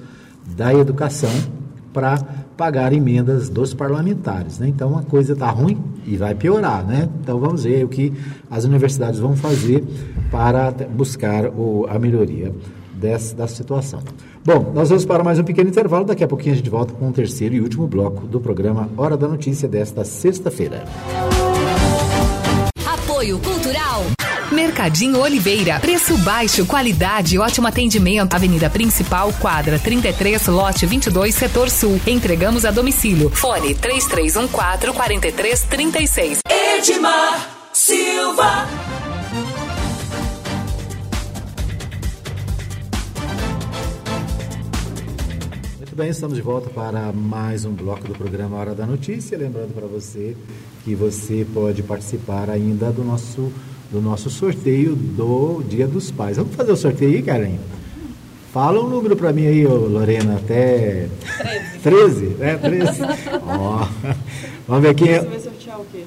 [0.56, 1.30] da educação
[1.92, 2.18] para
[2.56, 4.58] pagar emendas dos parlamentares.
[4.58, 4.68] Né?
[4.68, 6.84] Então a coisa está ruim e vai piorar.
[6.84, 7.08] Né?
[7.20, 8.12] Então vamos ver o que
[8.50, 9.84] as universidades vão fazer
[10.30, 12.52] para buscar o, a melhoria
[12.94, 14.00] dessa, dessa situação.
[14.44, 16.04] Bom, nós vamos para mais um pequeno intervalo.
[16.04, 19.16] Daqui a pouquinho a gente volta com o terceiro e último bloco do programa Hora
[19.16, 20.84] da Notícia desta sexta-feira.
[22.86, 24.21] Apoio Cultural.
[24.52, 25.80] Mercadinho Oliveira.
[25.80, 28.34] Preço baixo, qualidade e ótimo atendimento.
[28.34, 32.00] Avenida Principal, quadra 33, lote 22, setor sul.
[32.06, 33.30] Entregamos a domicílio.
[33.30, 36.40] Fone 3314 4336.
[36.48, 38.68] Edmar Silva.
[45.78, 49.36] Muito bem, estamos de volta para mais um bloco do programa Hora da Notícia.
[49.36, 50.34] Lembrando para você
[50.84, 53.52] que você pode participar ainda do nosso
[53.92, 56.38] do nosso sorteio do Dia dos Pais.
[56.38, 57.58] Vamos fazer o sorteio aí, Karen?
[58.52, 61.08] Fala um número para mim aí, Lorena, até
[61.82, 62.56] 13, né?
[62.56, 63.02] 13.
[63.46, 63.86] Ó.
[64.66, 65.20] Vamos ver quem é.
[65.20, 66.04] Você vai sortear o quê?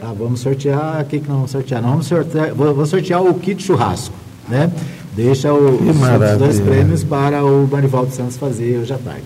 [0.00, 1.82] Ah, vamos sortear, o que, que nós vamos sortear?
[1.82, 4.14] Nós vamos sortear, vou, vou sortear o kit churrasco,
[4.48, 4.70] né?
[5.14, 9.24] Deixa o, os dois prêmios para o Marivaldo Santos fazer hoje à tarde.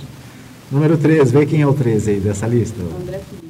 [0.70, 2.80] Número 13, vê quem é o 13 aí dessa lista.
[2.80, 3.41] André Felipe.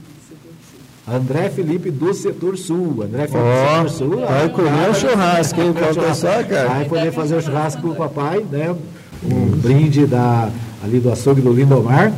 [1.12, 3.02] André Felipe do Setor Sul.
[3.02, 4.26] André Felipe oh, do Setor Sul.
[4.26, 5.74] Vai comer um churrasco, hein?
[5.74, 6.68] Falta só, cara.
[6.68, 8.74] Vai poder fazer o churrasco pro papai, né?
[9.22, 10.48] Um brinde da,
[10.82, 12.10] ali do açougue do Lindomar.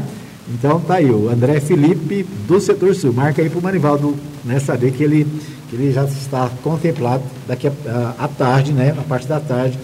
[0.49, 3.13] Então tá aí, o André Felipe do Setor Sul.
[3.13, 5.27] Marca aí pro Manivaldo né, saber que ele,
[5.69, 8.95] que ele já está contemplado daqui à tarde, né?
[8.97, 9.77] A parte da tarde.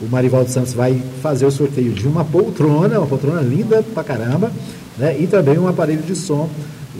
[0.00, 4.52] O Marivaldo Santos vai fazer o sorteio de uma poltrona, uma poltrona linda pra caramba,
[4.96, 5.16] né?
[5.18, 6.48] E também um aparelho de som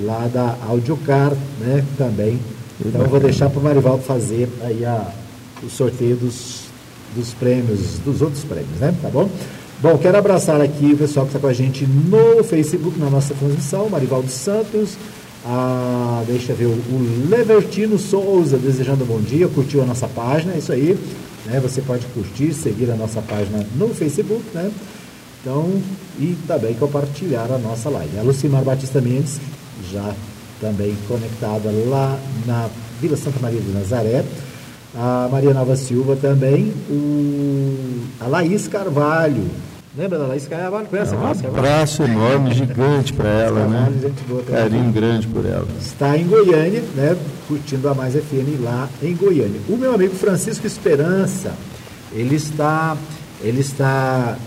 [0.01, 2.39] lá da Audiocar, né, também.
[2.85, 5.07] Então eu vou deixar para o Marivaldo fazer aí a,
[5.63, 6.65] o sorteio dos,
[7.15, 8.95] dos prêmios, dos outros prêmios, né?
[9.01, 9.29] Tá bom?
[9.81, 13.35] Bom, quero abraçar aqui o pessoal que está com a gente no Facebook, na nossa
[13.35, 14.97] transmissão, Marivaldo Santos,
[15.45, 20.55] a, deixa eu ver, o Levertino Souza, desejando um bom dia, curtiu a nossa página,
[20.55, 20.97] é isso aí,
[21.47, 21.59] né?
[21.61, 24.71] Você pode curtir, seguir a nossa página no Facebook, né?
[25.41, 25.69] Então,
[26.21, 28.17] e também compartilhar a nossa live.
[28.21, 29.41] A Lucimar Batista Mendes
[29.91, 30.15] já
[30.61, 32.69] também conectada lá na
[33.01, 34.25] Vila Santa Maria de Nazaré.
[34.95, 39.51] A Maria Nova Silva também, o, a Laís Carvalho,
[39.95, 40.87] Lembra da Laís Carvalho?
[40.87, 43.93] Conhece é um abraço enorme, gigante para ela, né?
[44.01, 45.67] Gente boa Carinho grande por ela.
[45.79, 47.15] Está em Goiânia, né?
[47.47, 49.61] Curtindo a Mais FM lá em Goiânia.
[49.69, 51.53] O meu amigo Francisco Esperança,
[52.11, 52.97] ele está,
[53.43, 54.39] ele está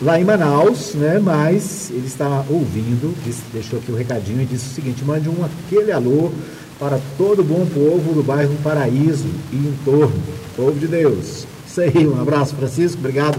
[0.00, 1.18] lá em Manaus, né?
[1.18, 5.44] Mas ele está ouvindo, disse, deixou aqui o recadinho e disse o seguinte: mande um
[5.44, 6.30] aquele alô
[6.78, 10.22] para todo o bom povo do bairro Paraíso e em torno,
[10.56, 11.46] povo de Deus.
[11.66, 13.38] Isso aí, um abraço, Francisco, obrigado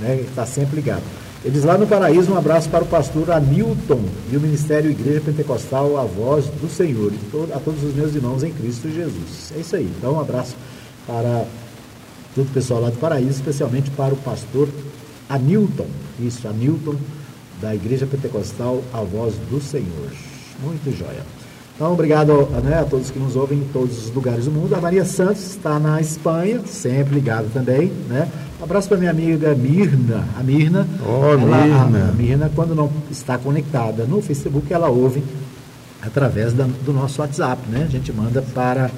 [0.00, 0.20] né?
[0.28, 1.02] Está sempre ligado.
[1.44, 5.96] Eles lá no Paraíso, um abraço para o pastor Anilton e o Ministério Igreja Pentecostal,
[5.96, 9.52] a voz do Senhor, e a todos os meus irmãos em Cristo Jesus.
[9.56, 9.88] É isso aí.
[9.98, 10.56] Então, um abraço
[11.06, 11.44] para
[12.34, 14.68] todo o pessoal lá do Paraíso, especialmente para o pastor
[15.28, 15.86] Anilton.
[16.20, 16.96] Isso, Anilton,
[17.60, 20.10] da Igreja Pentecostal, a voz do Senhor.
[20.62, 21.22] Muito jóia.
[21.78, 24.74] Então, obrigado né, a todos que nos ouvem em todos os lugares do mundo.
[24.74, 28.28] A Maria Santos está na Espanha, sempre ligado também, né?
[28.60, 30.26] Um abraço para minha amiga Mirna.
[30.36, 32.06] A Mirna, oh, ela, Mirna.
[32.06, 35.22] A, a, Mirna, quando não está conectada no Facebook, ela ouve
[36.02, 37.84] através da, do nosso WhatsApp, né?
[37.84, 38.90] A gente manda para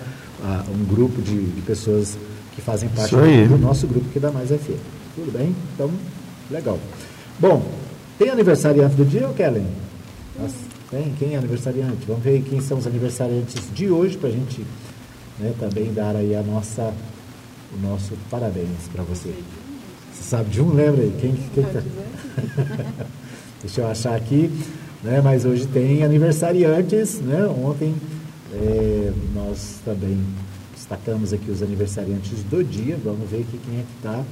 [0.43, 2.17] uh, um grupo de, de, pessoas
[2.55, 4.81] que fazem parte do, nosso grupo que dá mais FM.
[5.15, 5.55] Tudo bem?
[5.75, 5.91] Então,
[6.51, 6.79] legal.
[7.39, 7.63] Bom,
[8.19, 9.67] tem aniversariante do dia, Kellen?
[10.91, 11.15] Tem?
[11.19, 12.05] Quem é aniversariante?
[12.07, 14.65] Vamos ver quem são os aniversariantes de hoje para a gente
[15.39, 16.93] né, também dar aí a nossa
[17.73, 19.33] o nosso parabéns para você.
[20.13, 20.75] Você sabe de um?
[20.75, 21.15] Lembra aí?
[21.21, 21.83] Quem, quem tá?
[23.63, 24.51] Deixa eu achar aqui.
[25.03, 25.21] Né?
[25.21, 27.21] Mas hoje tem aniversariantes.
[27.21, 27.47] Né?
[27.47, 27.95] Ontem
[28.53, 30.19] é, nós também
[30.75, 32.99] destacamos aqui os aniversariantes do dia.
[33.05, 34.25] Vamos ver aqui quem é que está.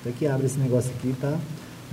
[0.00, 1.38] Até que abre esse negócio aqui, tá?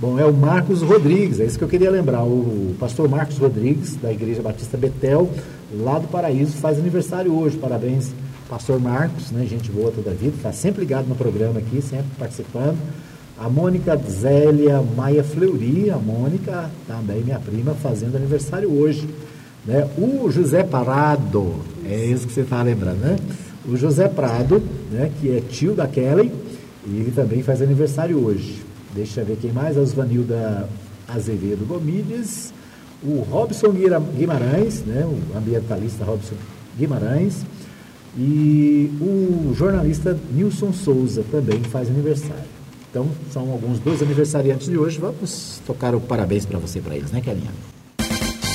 [0.00, 2.24] Bom, é o Marcos Rodrigues, é isso que eu queria lembrar.
[2.24, 5.30] O pastor Marcos Rodrigues, da Igreja Batista Betel,
[5.72, 7.56] lá do Paraíso, faz aniversário hoje.
[7.56, 8.10] Parabéns
[8.48, 12.06] pastor Marcos, né, gente boa toda a vida, está sempre ligado no programa aqui, sempre
[12.18, 12.76] participando.
[13.38, 19.08] A Mônica Zélia Maia Fleury, a Mônica, também minha prima, fazendo aniversário hoje.
[19.64, 19.88] Né?
[19.96, 23.16] O José Parado, é isso que você está lembrando, né?
[23.66, 26.30] O José Prado, né, que é tio da Kelly,
[26.86, 28.63] e ele também faz aniversário hoje.
[28.94, 30.68] Deixa eu ver quem mais, a Osvanilda
[31.08, 32.54] Azevedo Gomides,
[33.02, 33.72] o Robson
[34.16, 36.36] Guimarães, né, o ambientalista Robson
[36.78, 37.44] Guimarães,
[38.16, 42.54] e o jornalista Nilson Souza também faz aniversário.
[42.88, 45.00] Então, são alguns dois aniversariantes de hoje.
[45.00, 47.50] Vamos tocar o parabéns para você, para eles, né, Kelinha?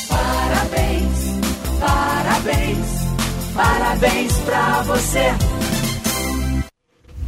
[0.08, 1.10] Parabéns,
[1.82, 2.88] parabéns,
[3.54, 5.49] parabéns para você.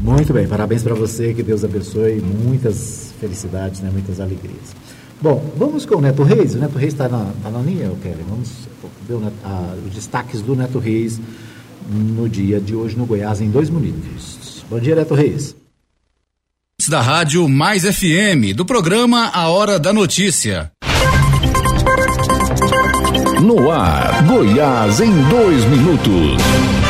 [0.02, 4.76] Muito bem, parabéns para você, que Deus abençoe, muitas felicidades, né, muitas alegrias.
[5.22, 6.56] Bom, vamos com o Neto Reis.
[6.56, 8.26] O Neto Reis está na, tá na linha, Kelly.
[8.28, 8.50] Vamos
[9.08, 11.22] ver o, a, os destaques do Neto Reis
[11.88, 14.66] no dia de hoje no Goiás em dois minutos.
[14.68, 15.56] Bom dia, Neto Reis.
[16.90, 20.72] Da Rádio Mais FM, do programa A Hora da Notícia.
[23.44, 26.81] No ar, Goiás em dois minutos.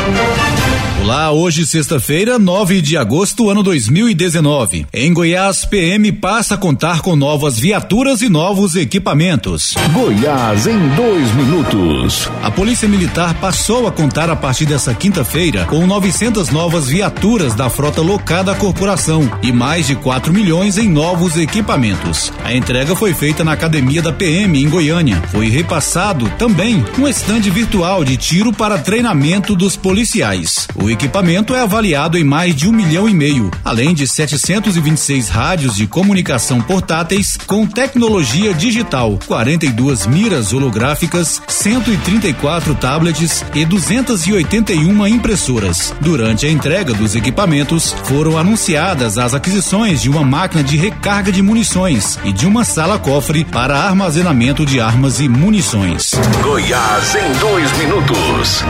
[1.02, 4.86] Olá, hoje sexta-feira, 9 de agosto, ano 2019.
[4.94, 9.74] Em Goiás, PM passa a contar com novas viaturas e novos equipamentos.
[9.92, 12.30] Goiás em dois minutos.
[12.40, 17.68] A Polícia Militar passou a contar a partir dessa quinta-feira com 900 novas viaturas da
[17.68, 22.32] frota locada à corporação e mais de 4 milhões em novos equipamentos.
[22.44, 25.20] A entrega foi feita na Academia da PM em Goiânia.
[25.32, 30.68] Foi repassado também um estande virtual de tiro para treinamento dos policiais.
[30.76, 35.74] O equipamento é avaliado em mais de um milhão e meio, além de 726 rádios
[35.74, 45.94] de comunicação portáteis com tecnologia digital, 42 miras holográficas, 134 tablets e 281 impressoras.
[46.00, 51.40] Durante a entrega dos equipamentos, foram anunciadas as aquisições de uma máquina de recarga de
[51.42, 56.12] munições e de uma sala-cofre para armazenamento de armas e munições.
[56.42, 58.62] Goiás em dois minutos.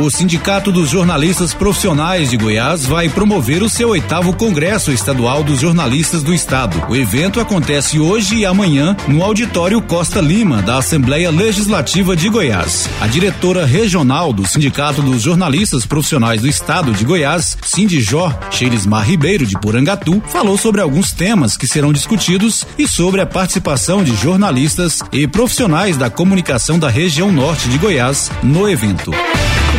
[0.00, 5.60] O Sindicato dos Jornalistas Profissionais de Goiás vai promover o seu oitavo Congresso Estadual dos
[5.60, 6.84] Jornalistas do Estado.
[6.88, 12.88] O evento acontece hoje e amanhã no Auditório Costa Lima, da Assembleia Legislativa de Goiás.
[13.00, 19.46] A diretora regional do Sindicato dos Jornalistas Profissionais do Estado de Goiás, Sindijó Xerismar Ribeiro
[19.46, 24.98] de Porangatu, falou sobre alguns temas que serão discutidos e sobre a participação de jornalistas
[25.12, 29.12] e profissionais da comunicação da região norte de Goiás no evento.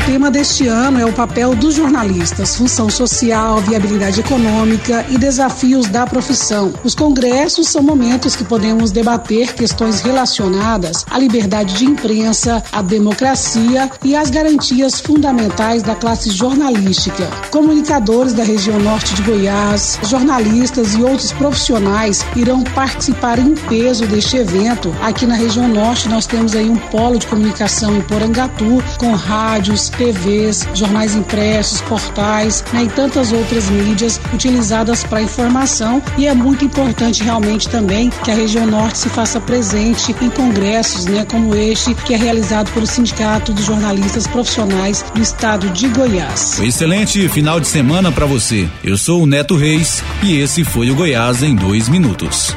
[0.05, 6.05] Tema deste ano é o papel dos jornalistas, função social, viabilidade econômica e desafios da
[6.05, 6.73] profissão.
[6.83, 13.89] Os congressos são momentos que podemos debater questões relacionadas à liberdade de imprensa, à democracia
[14.03, 17.25] e às garantias fundamentais da classe jornalística.
[17.49, 24.35] Comunicadores da região norte de Goiás, jornalistas e outros profissionais irão participar em peso deste
[24.35, 24.93] evento.
[25.01, 29.92] Aqui na região norte nós temos aí um polo de comunicação em Porangatu, com rádios,
[29.93, 36.01] TVs, jornais impressos, portais né, e tantas outras mídias utilizadas para informação.
[36.17, 41.05] E é muito importante realmente também que a região norte se faça presente em congressos,
[41.05, 46.59] né, como este que é realizado pelo Sindicato dos Jornalistas Profissionais do Estado de Goiás.
[46.59, 48.69] Um excelente final de semana para você.
[48.83, 52.55] Eu sou o Neto Reis e esse foi o Goiás em dois minutos.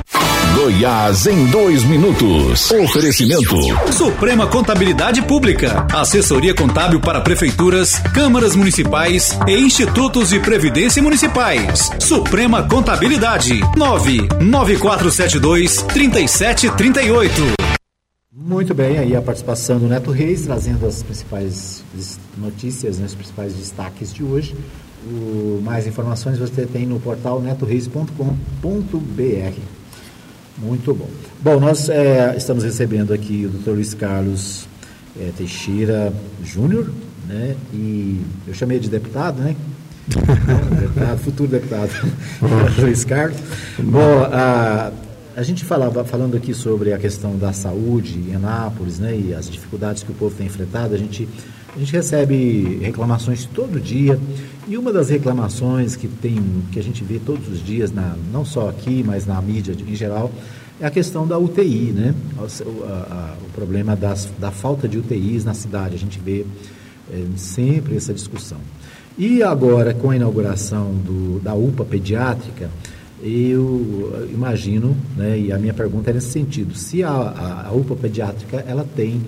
[0.57, 2.71] Goiás em dois minutos.
[2.71, 3.55] Oferecimento.
[3.93, 5.87] Suprema Contabilidade Pública.
[5.93, 11.91] Assessoria contábil para prefeituras, câmaras municipais e institutos de previdência municipais.
[12.01, 13.61] Suprema Contabilidade.
[13.77, 17.43] 99472 3738.
[18.35, 21.85] Muito bem, aí a participação do Neto Reis, trazendo as principais
[22.39, 24.57] notícias, né, os principais destaques de hoje.
[25.07, 29.76] O, mais informações você tem no portal netoreis.com.br.
[30.59, 31.09] Muito bom.
[31.43, 33.73] Bom, nós é, estamos recebendo aqui o Dr.
[33.73, 34.67] Luiz Carlos
[35.19, 36.91] é, Teixeira Júnior,
[37.29, 37.55] né?
[37.75, 39.55] E eu chamei de deputado, né?
[40.81, 41.91] deputado, futuro deputado,
[42.81, 43.37] Luiz Carlos.
[43.79, 44.93] Bom, a,
[45.37, 49.15] a gente falava, falando aqui sobre a questão da saúde em Anápolis, né?
[49.15, 51.29] E as dificuldades que o povo tem enfrentado, a gente,
[51.77, 54.19] a gente recebe reclamações todo dia.
[54.67, 56.39] E uma das reclamações que tem,
[56.73, 59.95] que a gente vê todos os dias, na, não só aqui, mas na mídia em
[59.95, 60.33] geral,
[60.81, 62.15] é a questão da UTI, né?
[62.39, 65.95] O, a, a, o problema das, da falta de UTIs na cidade.
[65.95, 66.47] A gente vê
[67.13, 68.59] é, sempre essa discussão.
[69.19, 72.71] E agora, com a inauguração do, da UPA pediátrica,
[73.23, 77.97] eu imagino, né, e a minha pergunta é nesse sentido, se a, a, a UPA
[77.97, 79.23] pediátrica ela tem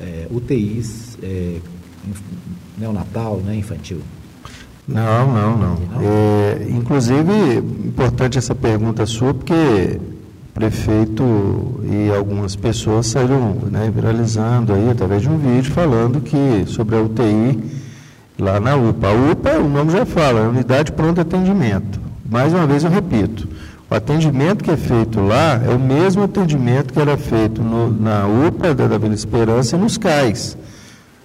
[0.00, 1.58] é, UTIs é,
[2.76, 4.00] neonatal, né, infantil.
[4.86, 5.76] Não, não, não.
[6.00, 14.72] É, inclusive, importante essa pergunta sua, porque o prefeito e algumas pessoas saíram né, viralizando
[14.72, 17.58] aí através de um vídeo falando que sobre a UTI
[18.38, 19.08] lá na UPA.
[19.08, 22.00] A UPA, o nome já fala, é Unidade de Pronto Atendimento.
[22.30, 23.46] Mais uma vez eu repito,
[23.90, 28.26] o atendimento que é feito lá é o mesmo atendimento que era feito no, na
[28.26, 30.56] UPA da Vila Esperança e nos CAIS.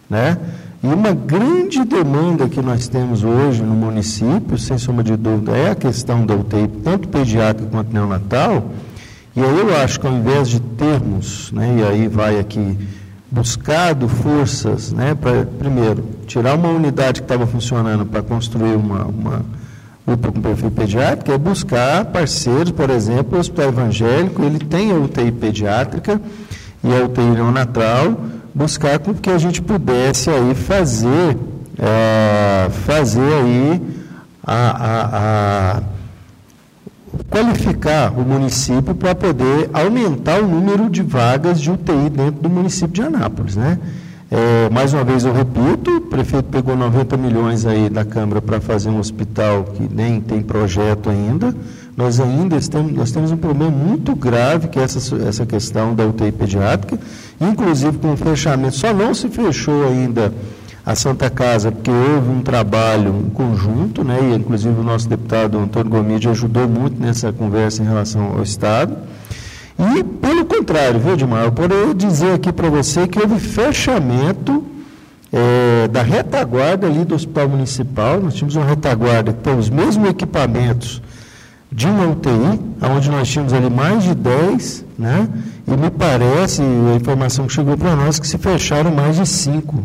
[0.10, 0.38] Né?
[0.84, 5.72] E uma grande demanda que nós temos hoje no município, sem sombra de dúvida, é
[5.72, 8.70] a questão da UTI, tanto pediátrica quanto neonatal.
[9.34, 12.78] E aí eu acho que ao invés de termos, né, e aí vai aqui,
[13.32, 19.42] buscado forças né, para, primeiro, tirar uma unidade que estava funcionando para construir uma, uma
[20.06, 24.96] UPA com perfil pediátrico, é buscar parceiros, por exemplo, o Hospital Evangélico, ele tem a
[24.96, 26.22] UTI pediátrica
[26.84, 28.18] e a UTI neonatal,
[28.54, 31.38] buscar com que a gente pudesse aí fazer,
[31.78, 33.82] é, fazer aí
[34.44, 35.84] a, a, a
[37.30, 42.94] qualificar o município para poder aumentar o número de vagas de UTI dentro do município
[42.94, 43.80] de Anápolis, né?
[44.36, 48.60] É, mais uma vez eu repito, o prefeito pegou 90 milhões aí da Câmara para
[48.60, 51.56] fazer um hospital que nem tem projeto ainda.
[51.96, 56.04] Nós ainda estamos, nós temos um problema muito grave, que é essa, essa questão da
[56.08, 57.00] UTI pediátrica,
[57.50, 60.34] inclusive com o fechamento, só não se fechou ainda
[60.86, 65.58] a Santa Casa, porque houve um trabalho um conjunto, né, e inclusive o nosso deputado
[65.58, 68.96] Antônio Gomide ajudou muito nessa conversa em relação ao Estado.
[69.80, 74.64] E, pelo contrário, viu, Edmar, eu poderia dizer aqui para você que houve fechamento
[75.32, 78.22] é, da retaguarda ali do Hospital Municipal.
[78.22, 81.02] Nós tínhamos uma retaguarda tem os mesmos equipamentos
[81.72, 82.60] de uma UTI,
[82.96, 85.28] onde nós tínhamos ali mais de 10, né?
[85.68, 89.84] E me parece, a informação que chegou para nós, que se fecharam mais de 5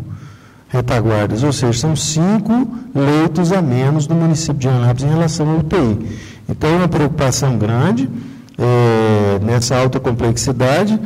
[0.69, 5.55] retaguardas, ou seja, são cinco leitos a menos no município de Anápolis em relação à
[5.55, 6.19] UTI.
[6.47, 8.09] Então, é uma preocupação grande
[8.57, 10.99] é, nessa alta complexidade.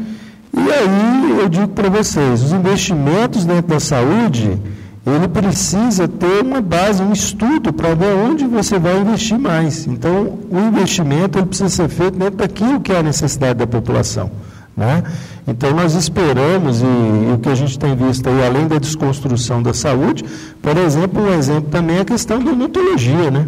[0.53, 4.59] E aí eu digo para vocês, os investimentos dentro da saúde,
[5.05, 9.87] ele precisa ter uma base, um estudo para ver onde você vai investir mais.
[9.87, 14.29] Então, o investimento ele precisa ser feito dentro daquilo que é a necessidade da população.
[14.75, 15.03] Né?
[15.47, 19.61] Então, nós esperamos, e, e, o que a gente tem visto aí, além da desconstrução
[19.61, 20.25] da saúde,
[20.61, 23.29] por exemplo, um exemplo também é a questão da odontologia.
[23.29, 23.47] Né?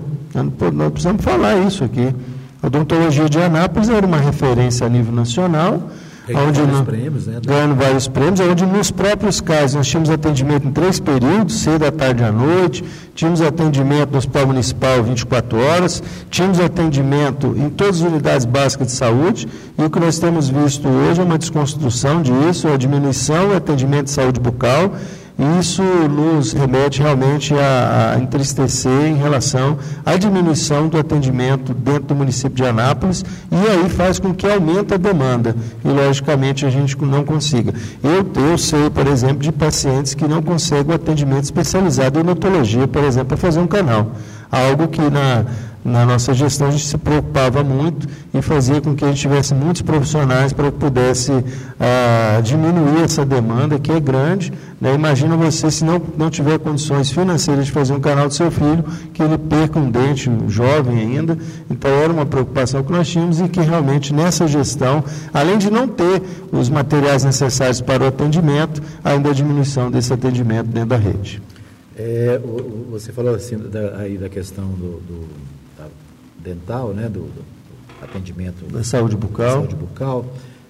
[0.73, 2.13] Nós precisamos falar isso aqui.
[2.61, 5.89] A odontologia de Anápolis era uma referência a nível nacional,
[6.27, 7.39] Ganhando onde vários no, prêmios, né?
[7.45, 11.91] Ganhando vários prêmios, onde nos próprios casos nós tínhamos atendimento em três períodos, cedo, à
[11.91, 18.01] tarde e à noite, tínhamos atendimento no Hospital Municipal 24 horas, tínhamos atendimento em todas
[18.01, 19.47] as unidades básicas de saúde,
[19.77, 24.05] e o que nós temos visto hoje é uma desconstrução disso, a diminuição do atendimento
[24.05, 24.93] de saúde bucal,
[25.59, 32.15] isso nos remete realmente a, a, entristecer em relação à diminuição do atendimento dentro do
[32.15, 36.97] município de Anápolis e aí faz com que aumente a demanda e, logicamente, a gente
[37.03, 37.73] não consiga.
[38.01, 42.87] Eu, eu sei, por exemplo, de pacientes que não conseguem o atendimento especializado em odontologia,
[42.87, 44.11] por exemplo, para fazer um canal.
[44.49, 45.45] Algo que na,
[45.85, 49.53] na nossa gestão a gente se preocupava muito em fazer com que a gente tivesse
[49.53, 51.31] muitos profissionais para que pudesse
[51.79, 54.51] ah, diminuir essa demanda que é grande.
[54.79, 54.93] Né?
[54.93, 58.83] Imagina você se não, não tiver condições financeiras de fazer um canal do seu filho,
[59.13, 61.37] que ele perca um dente jovem ainda.
[61.69, 65.03] Então era uma preocupação que nós tínhamos e que realmente nessa gestão,
[65.33, 66.21] além de não ter
[66.51, 71.41] os materiais necessários para o atendimento, ainda a diminuição desse atendimento dentro da rede.
[71.97, 72.41] É,
[72.89, 75.27] você falou assim da, aí da questão do, do
[76.45, 77.45] dental, né, do, do
[78.01, 79.61] atendimento da saúde bucal.
[79.61, 80.25] Saúde bucal.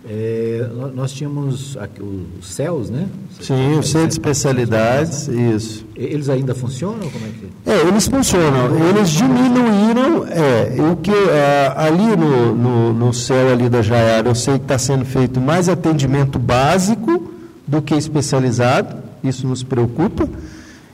[0.07, 1.99] É, nós tínhamos aqui,
[2.39, 3.07] os CELS, né?
[3.41, 5.83] Sim, o Centro de Especialidades, isso.
[5.95, 7.09] Eles ainda funcionam?
[7.09, 7.69] Como é, que...
[7.69, 8.87] é, eles funcionam.
[8.87, 14.35] Eles diminuíram, é, o que é, ali no, no, no céu ali da Jaiara, eu
[14.35, 17.31] sei que está sendo feito mais atendimento básico
[17.65, 20.29] do que especializado, isso nos preocupa.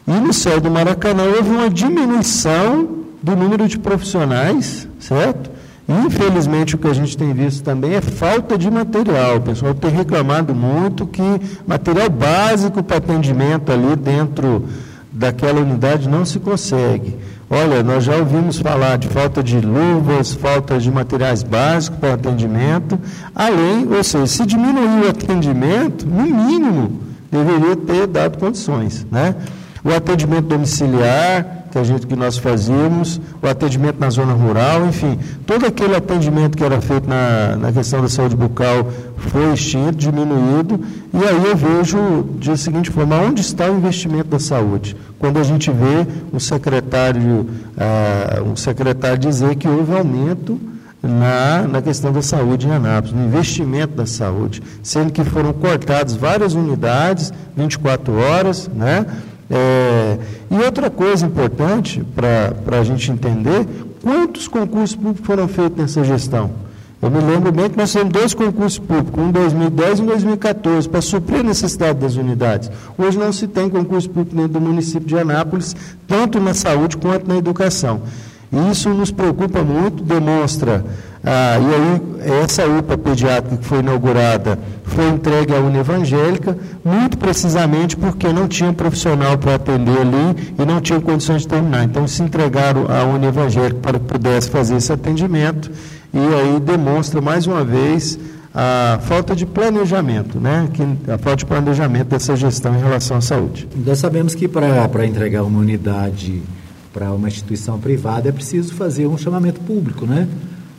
[0.07, 5.51] E no céu do Maracanã houve uma diminuição do número de profissionais, certo?
[6.05, 9.37] Infelizmente, o que a gente tem visto também é falta de material.
[9.37, 11.21] O pessoal tem reclamado muito que
[11.67, 14.65] material básico para atendimento ali dentro
[15.11, 17.17] daquela unidade não se consegue.
[17.49, 22.97] Olha, nós já ouvimos falar de falta de luvas, falta de materiais básicos para atendimento,
[23.35, 29.35] além, ou seja, se diminuir o atendimento, no mínimo, deveria ter dado condições, né?
[29.83, 35.17] O atendimento domiciliar, que a gente que nós fazíamos, o atendimento na zona rural, enfim,
[35.45, 40.79] todo aquele atendimento que era feito na, na questão da saúde bucal foi extinto, diminuído,
[41.13, 44.95] e aí eu vejo de seguinte forma, onde está o investimento da saúde?
[45.17, 47.47] Quando a gente vê um secretário,
[47.77, 50.59] ah, um secretário dizer que houve aumento
[51.01, 56.15] na, na questão da saúde em Anápolis, no investimento da saúde, sendo que foram cortadas
[56.15, 59.05] várias unidades, 24 horas, né?
[59.53, 60.17] É,
[60.49, 63.67] e outra coisa importante para a gente entender,
[64.01, 66.51] quantos concursos públicos foram feitos nessa gestão?
[67.01, 70.05] Eu me lembro bem que nós temos dois concursos públicos, um em 2010 e um
[70.05, 72.71] em 2014, para suprir a necessidade das unidades.
[72.97, 75.75] Hoje não se tem concurso público dentro do município de Anápolis,
[76.07, 78.03] tanto na saúde quanto na educação.
[78.53, 80.85] E isso nos preocupa muito, demonstra
[81.23, 87.17] ah, e aí, essa UPA pediátrica que foi inaugurada foi entregue à Uni Evangélica, muito
[87.17, 91.83] precisamente porque não tinha profissional para atender ali e não tinha condições de terminar.
[91.83, 95.71] Então, se entregaram à Uni Evangélica para que pudesse fazer esse atendimento,
[96.13, 98.17] e aí demonstra mais uma vez
[98.53, 100.67] a falta de planejamento, né?
[101.07, 103.67] a falta de planejamento dessa gestão em relação à saúde.
[103.85, 106.41] Nós sabemos que para entregar uma unidade
[106.91, 110.27] para uma instituição privada é preciso fazer um chamamento público, né?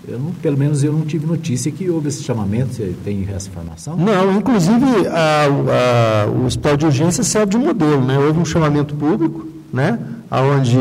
[0.07, 2.74] Eu não, pelo menos eu não tive notícia que houve esse chamamento.
[2.74, 3.96] Você tem essa informação?
[3.96, 8.05] Não, inclusive a, a, o hospital de urgência serve de modelo.
[8.05, 8.18] Né?
[8.18, 9.98] Houve um chamamento público, né?
[10.30, 10.78] onde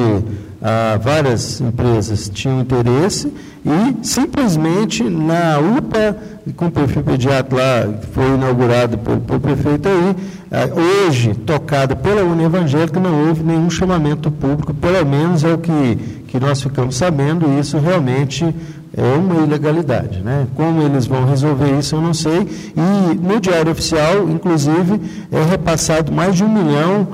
[0.61, 3.33] ah, várias empresas tinham interesse
[3.65, 6.17] e simplesmente na UPA,
[6.55, 10.15] com o perfil pediatra lá, foi inaugurado pelo, pelo prefeito aí,
[10.51, 15.57] ah, hoje tocada pela União Evangélica, não houve nenhum chamamento público, pelo menos é o
[15.57, 15.95] que,
[16.27, 18.55] que nós ficamos sabendo, e isso realmente
[18.95, 20.19] é uma ilegalidade.
[20.19, 20.47] Né?
[20.55, 22.47] Como eles vão resolver isso, eu não sei.
[22.75, 24.99] E no Diário Oficial, inclusive,
[25.31, 27.07] é repassado mais de um milhão,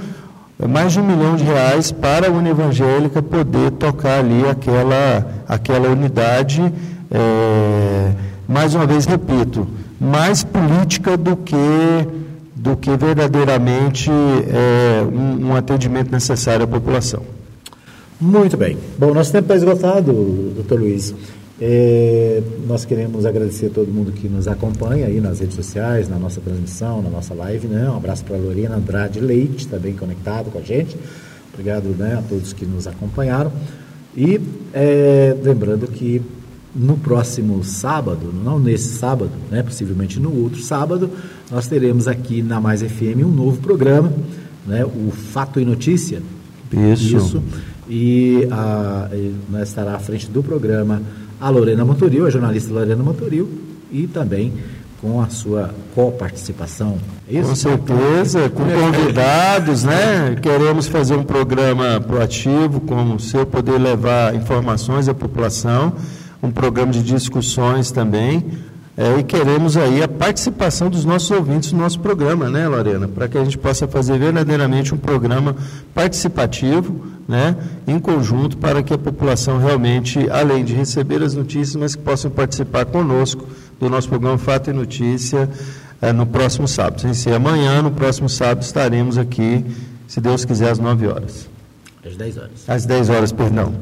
[0.68, 5.90] mais de um milhão de reais para a União Evangélica poder tocar ali aquela, aquela
[5.90, 6.62] unidade.
[7.12, 8.12] É,
[8.48, 9.68] mais uma vez, repito,
[10.00, 11.56] mais política do que,
[12.56, 17.22] do que verdadeiramente é, um, um atendimento necessário à população.
[18.20, 18.78] Muito bem.
[18.98, 20.12] Bom, nosso tempo está esgotado,
[20.56, 21.14] doutor Luiz.
[21.60, 26.20] É, nós queremos agradecer a todo mundo que nos acompanha aí nas redes sociais, na
[26.20, 27.68] nossa transmissão, na nossa live.
[27.68, 27.90] Né?
[27.90, 30.96] Um abraço para a Lorena Andrade Leite, também conectado com a gente.
[31.52, 33.52] Obrigado né, a todos que nos acompanharam.
[34.16, 34.40] E
[34.72, 36.22] é, lembrando que
[36.76, 41.10] no próximo sábado, não nesse sábado, né, possivelmente no outro sábado,
[41.50, 44.14] nós teremos aqui na Mais FM um novo programa,
[44.68, 46.22] né, o Fato e Notícia.
[46.72, 47.18] Isso.
[47.18, 47.44] Isso.
[47.90, 49.10] E a,
[49.50, 51.02] nós estará à frente do programa
[51.40, 53.50] a Lorena Montoril, a jornalista Lorena Montoril,
[53.92, 54.54] e também
[55.02, 56.98] com a sua coparticipação.
[57.32, 60.36] É com certeza, com convidados, né?
[60.42, 65.94] Queremos fazer um programa proativo, com o seu poder levar informações à população,
[66.42, 68.44] um programa de discussões também.
[69.00, 73.08] É, e queremos aí a participação dos nossos ouvintes no nosso programa, né, Lorena?
[73.08, 75.56] Para que a gente possa fazer verdadeiramente um programa
[75.94, 77.56] participativo, né,
[77.86, 82.32] em conjunto, para que a população realmente, além de receber as notícias, mas que possam
[82.32, 83.46] participar conosco
[83.80, 85.50] do nosso programa Fato e Notícia
[86.02, 87.02] é, no próximo sábado.
[87.02, 89.66] Sem ser amanhã, no próximo sábado estaremos aqui,
[90.08, 91.50] se Deus quiser, às 9 horas.
[92.06, 92.52] Às 10 horas.
[92.68, 93.74] Às 10 horas, perdão.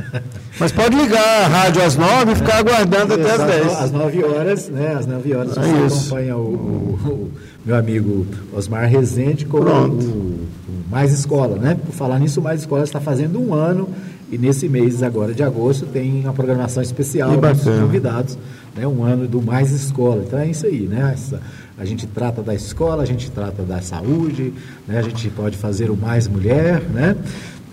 [0.58, 3.66] Mas pode ligar a rádio às 9 e ficar aguardando até às 10.
[3.74, 4.94] Às 9 horas, né?
[4.94, 6.06] Às 9 horas é você isso.
[6.06, 7.32] acompanha o, o, o,
[7.64, 10.46] meu amigo Osmar Rezende com o, o,
[10.94, 11.74] Mais Escola, né?
[11.74, 13.88] Por falar nisso, Mais Escola está fazendo um ano
[14.30, 18.38] e nesse mês agora de agosto tem uma programação especial com os convidados,
[18.76, 18.86] né?
[18.86, 20.22] Um ano do Mais Escola.
[20.24, 21.10] Então é isso aí, né?
[21.12, 21.40] Essa,
[21.76, 24.54] a gente trata da escola, a gente trata da saúde,
[24.86, 25.00] né?
[25.00, 27.16] a gente pode fazer o Mais Mulher, né?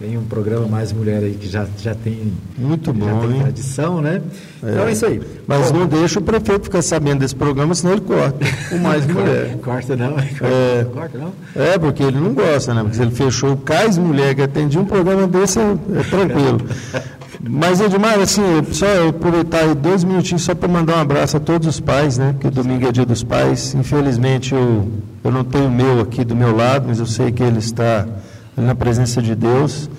[0.02, 3.42] Tem um programa Mais Mulher aí que já, já tem, Muito bom, já tem hein?
[3.44, 4.20] tradição, né?
[4.64, 4.72] É.
[4.72, 5.22] Então é isso aí.
[5.46, 9.60] Mas não deixa o prefeito ficar sabendo desse programa, senão ele corta o Mais Mulher.
[9.60, 11.34] corta não, corta, é, corta não?
[11.56, 12.82] É, porque ele não gosta, né?
[12.82, 15.64] Porque se ele fechou o Cais Mulher, que atendia um programa desse, é,
[16.00, 16.62] é tranquilo.
[17.48, 18.42] Mas, Edmar, assim,
[18.72, 22.34] só aproveitar aí dois minutinhos só para mandar um abraço a todos os pais, né?
[22.34, 23.76] Porque domingo é dia dos pais.
[23.76, 24.88] Infelizmente, eu,
[25.24, 28.08] eu não tenho o meu aqui do meu lado, mas eu sei que ele está
[28.64, 29.90] na presença de Deus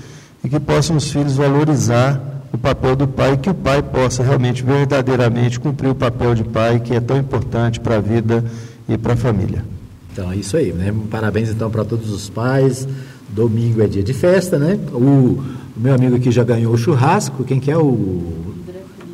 [0.45, 2.21] e que possam os filhos valorizar
[2.53, 6.81] o papel do pai, que o pai possa realmente, verdadeiramente cumprir o papel de pai,
[6.81, 8.45] que é tão importante para a vida
[8.89, 9.65] e para a família.
[10.13, 10.95] Então, é isso aí, né?
[11.11, 12.87] Parabéns então para todos os pais.
[13.31, 14.79] Domingo é dia de festa, né?
[14.93, 15.43] O,
[15.75, 17.45] meu amigo aqui já ganhou o churrasco.
[17.45, 18.52] Quem que é o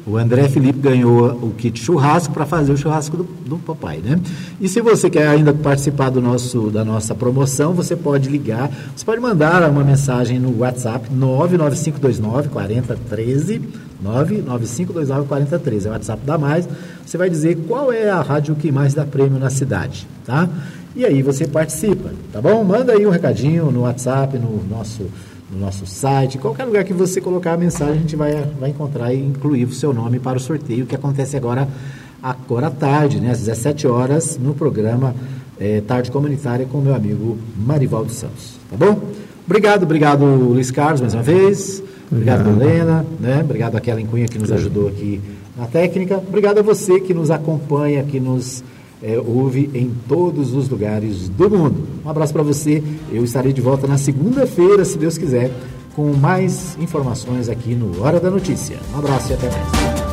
[0.09, 4.19] o André Felipe ganhou o kit churrasco para fazer o churrasco do, do, papai, né?
[4.59, 9.05] E se você quer ainda participar do nosso, da nossa promoção, você pode ligar, você
[9.05, 13.61] pode mandar uma mensagem no WhatsApp 99529 4013,
[14.01, 16.67] 99529 4013, é o WhatsApp da Mais.
[17.05, 20.49] Você vai dizer qual é a rádio que mais dá prêmio na cidade, tá?
[20.97, 22.65] E aí você participa, tá bom?
[22.65, 25.07] Manda aí um recadinho no WhatsApp, no nosso
[25.51, 29.13] no nosso site, qualquer lugar que você colocar a mensagem, a gente vai, vai encontrar
[29.15, 31.67] e incluir o seu nome para o sorteio, que acontece agora,
[32.23, 35.15] agora à tarde, né, às 17 horas, no programa
[35.59, 38.59] é, Tarde Comunitária com meu amigo Marivaldo Santos.
[38.71, 39.01] Tá bom?
[39.47, 41.83] Obrigado, obrigado Luiz Carlos mais uma vez.
[42.11, 42.71] Obrigado, obrigado.
[42.71, 43.41] Helena, né?
[43.43, 45.21] Obrigado a Kellen Cunha que nos ajudou aqui
[45.57, 46.17] na técnica.
[46.17, 48.63] Obrigado a você que nos acompanha, que nos
[49.03, 51.77] é, ouve em todos os lugares do mundo.
[52.05, 52.83] Um abraço para você.
[53.13, 55.51] Eu estarei de volta na segunda-feira, se Deus quiser,
[55.95, 58.79] com mais informações aqui no Hora da Notícia.
[58.95, 60.08] Um abraço e até mais.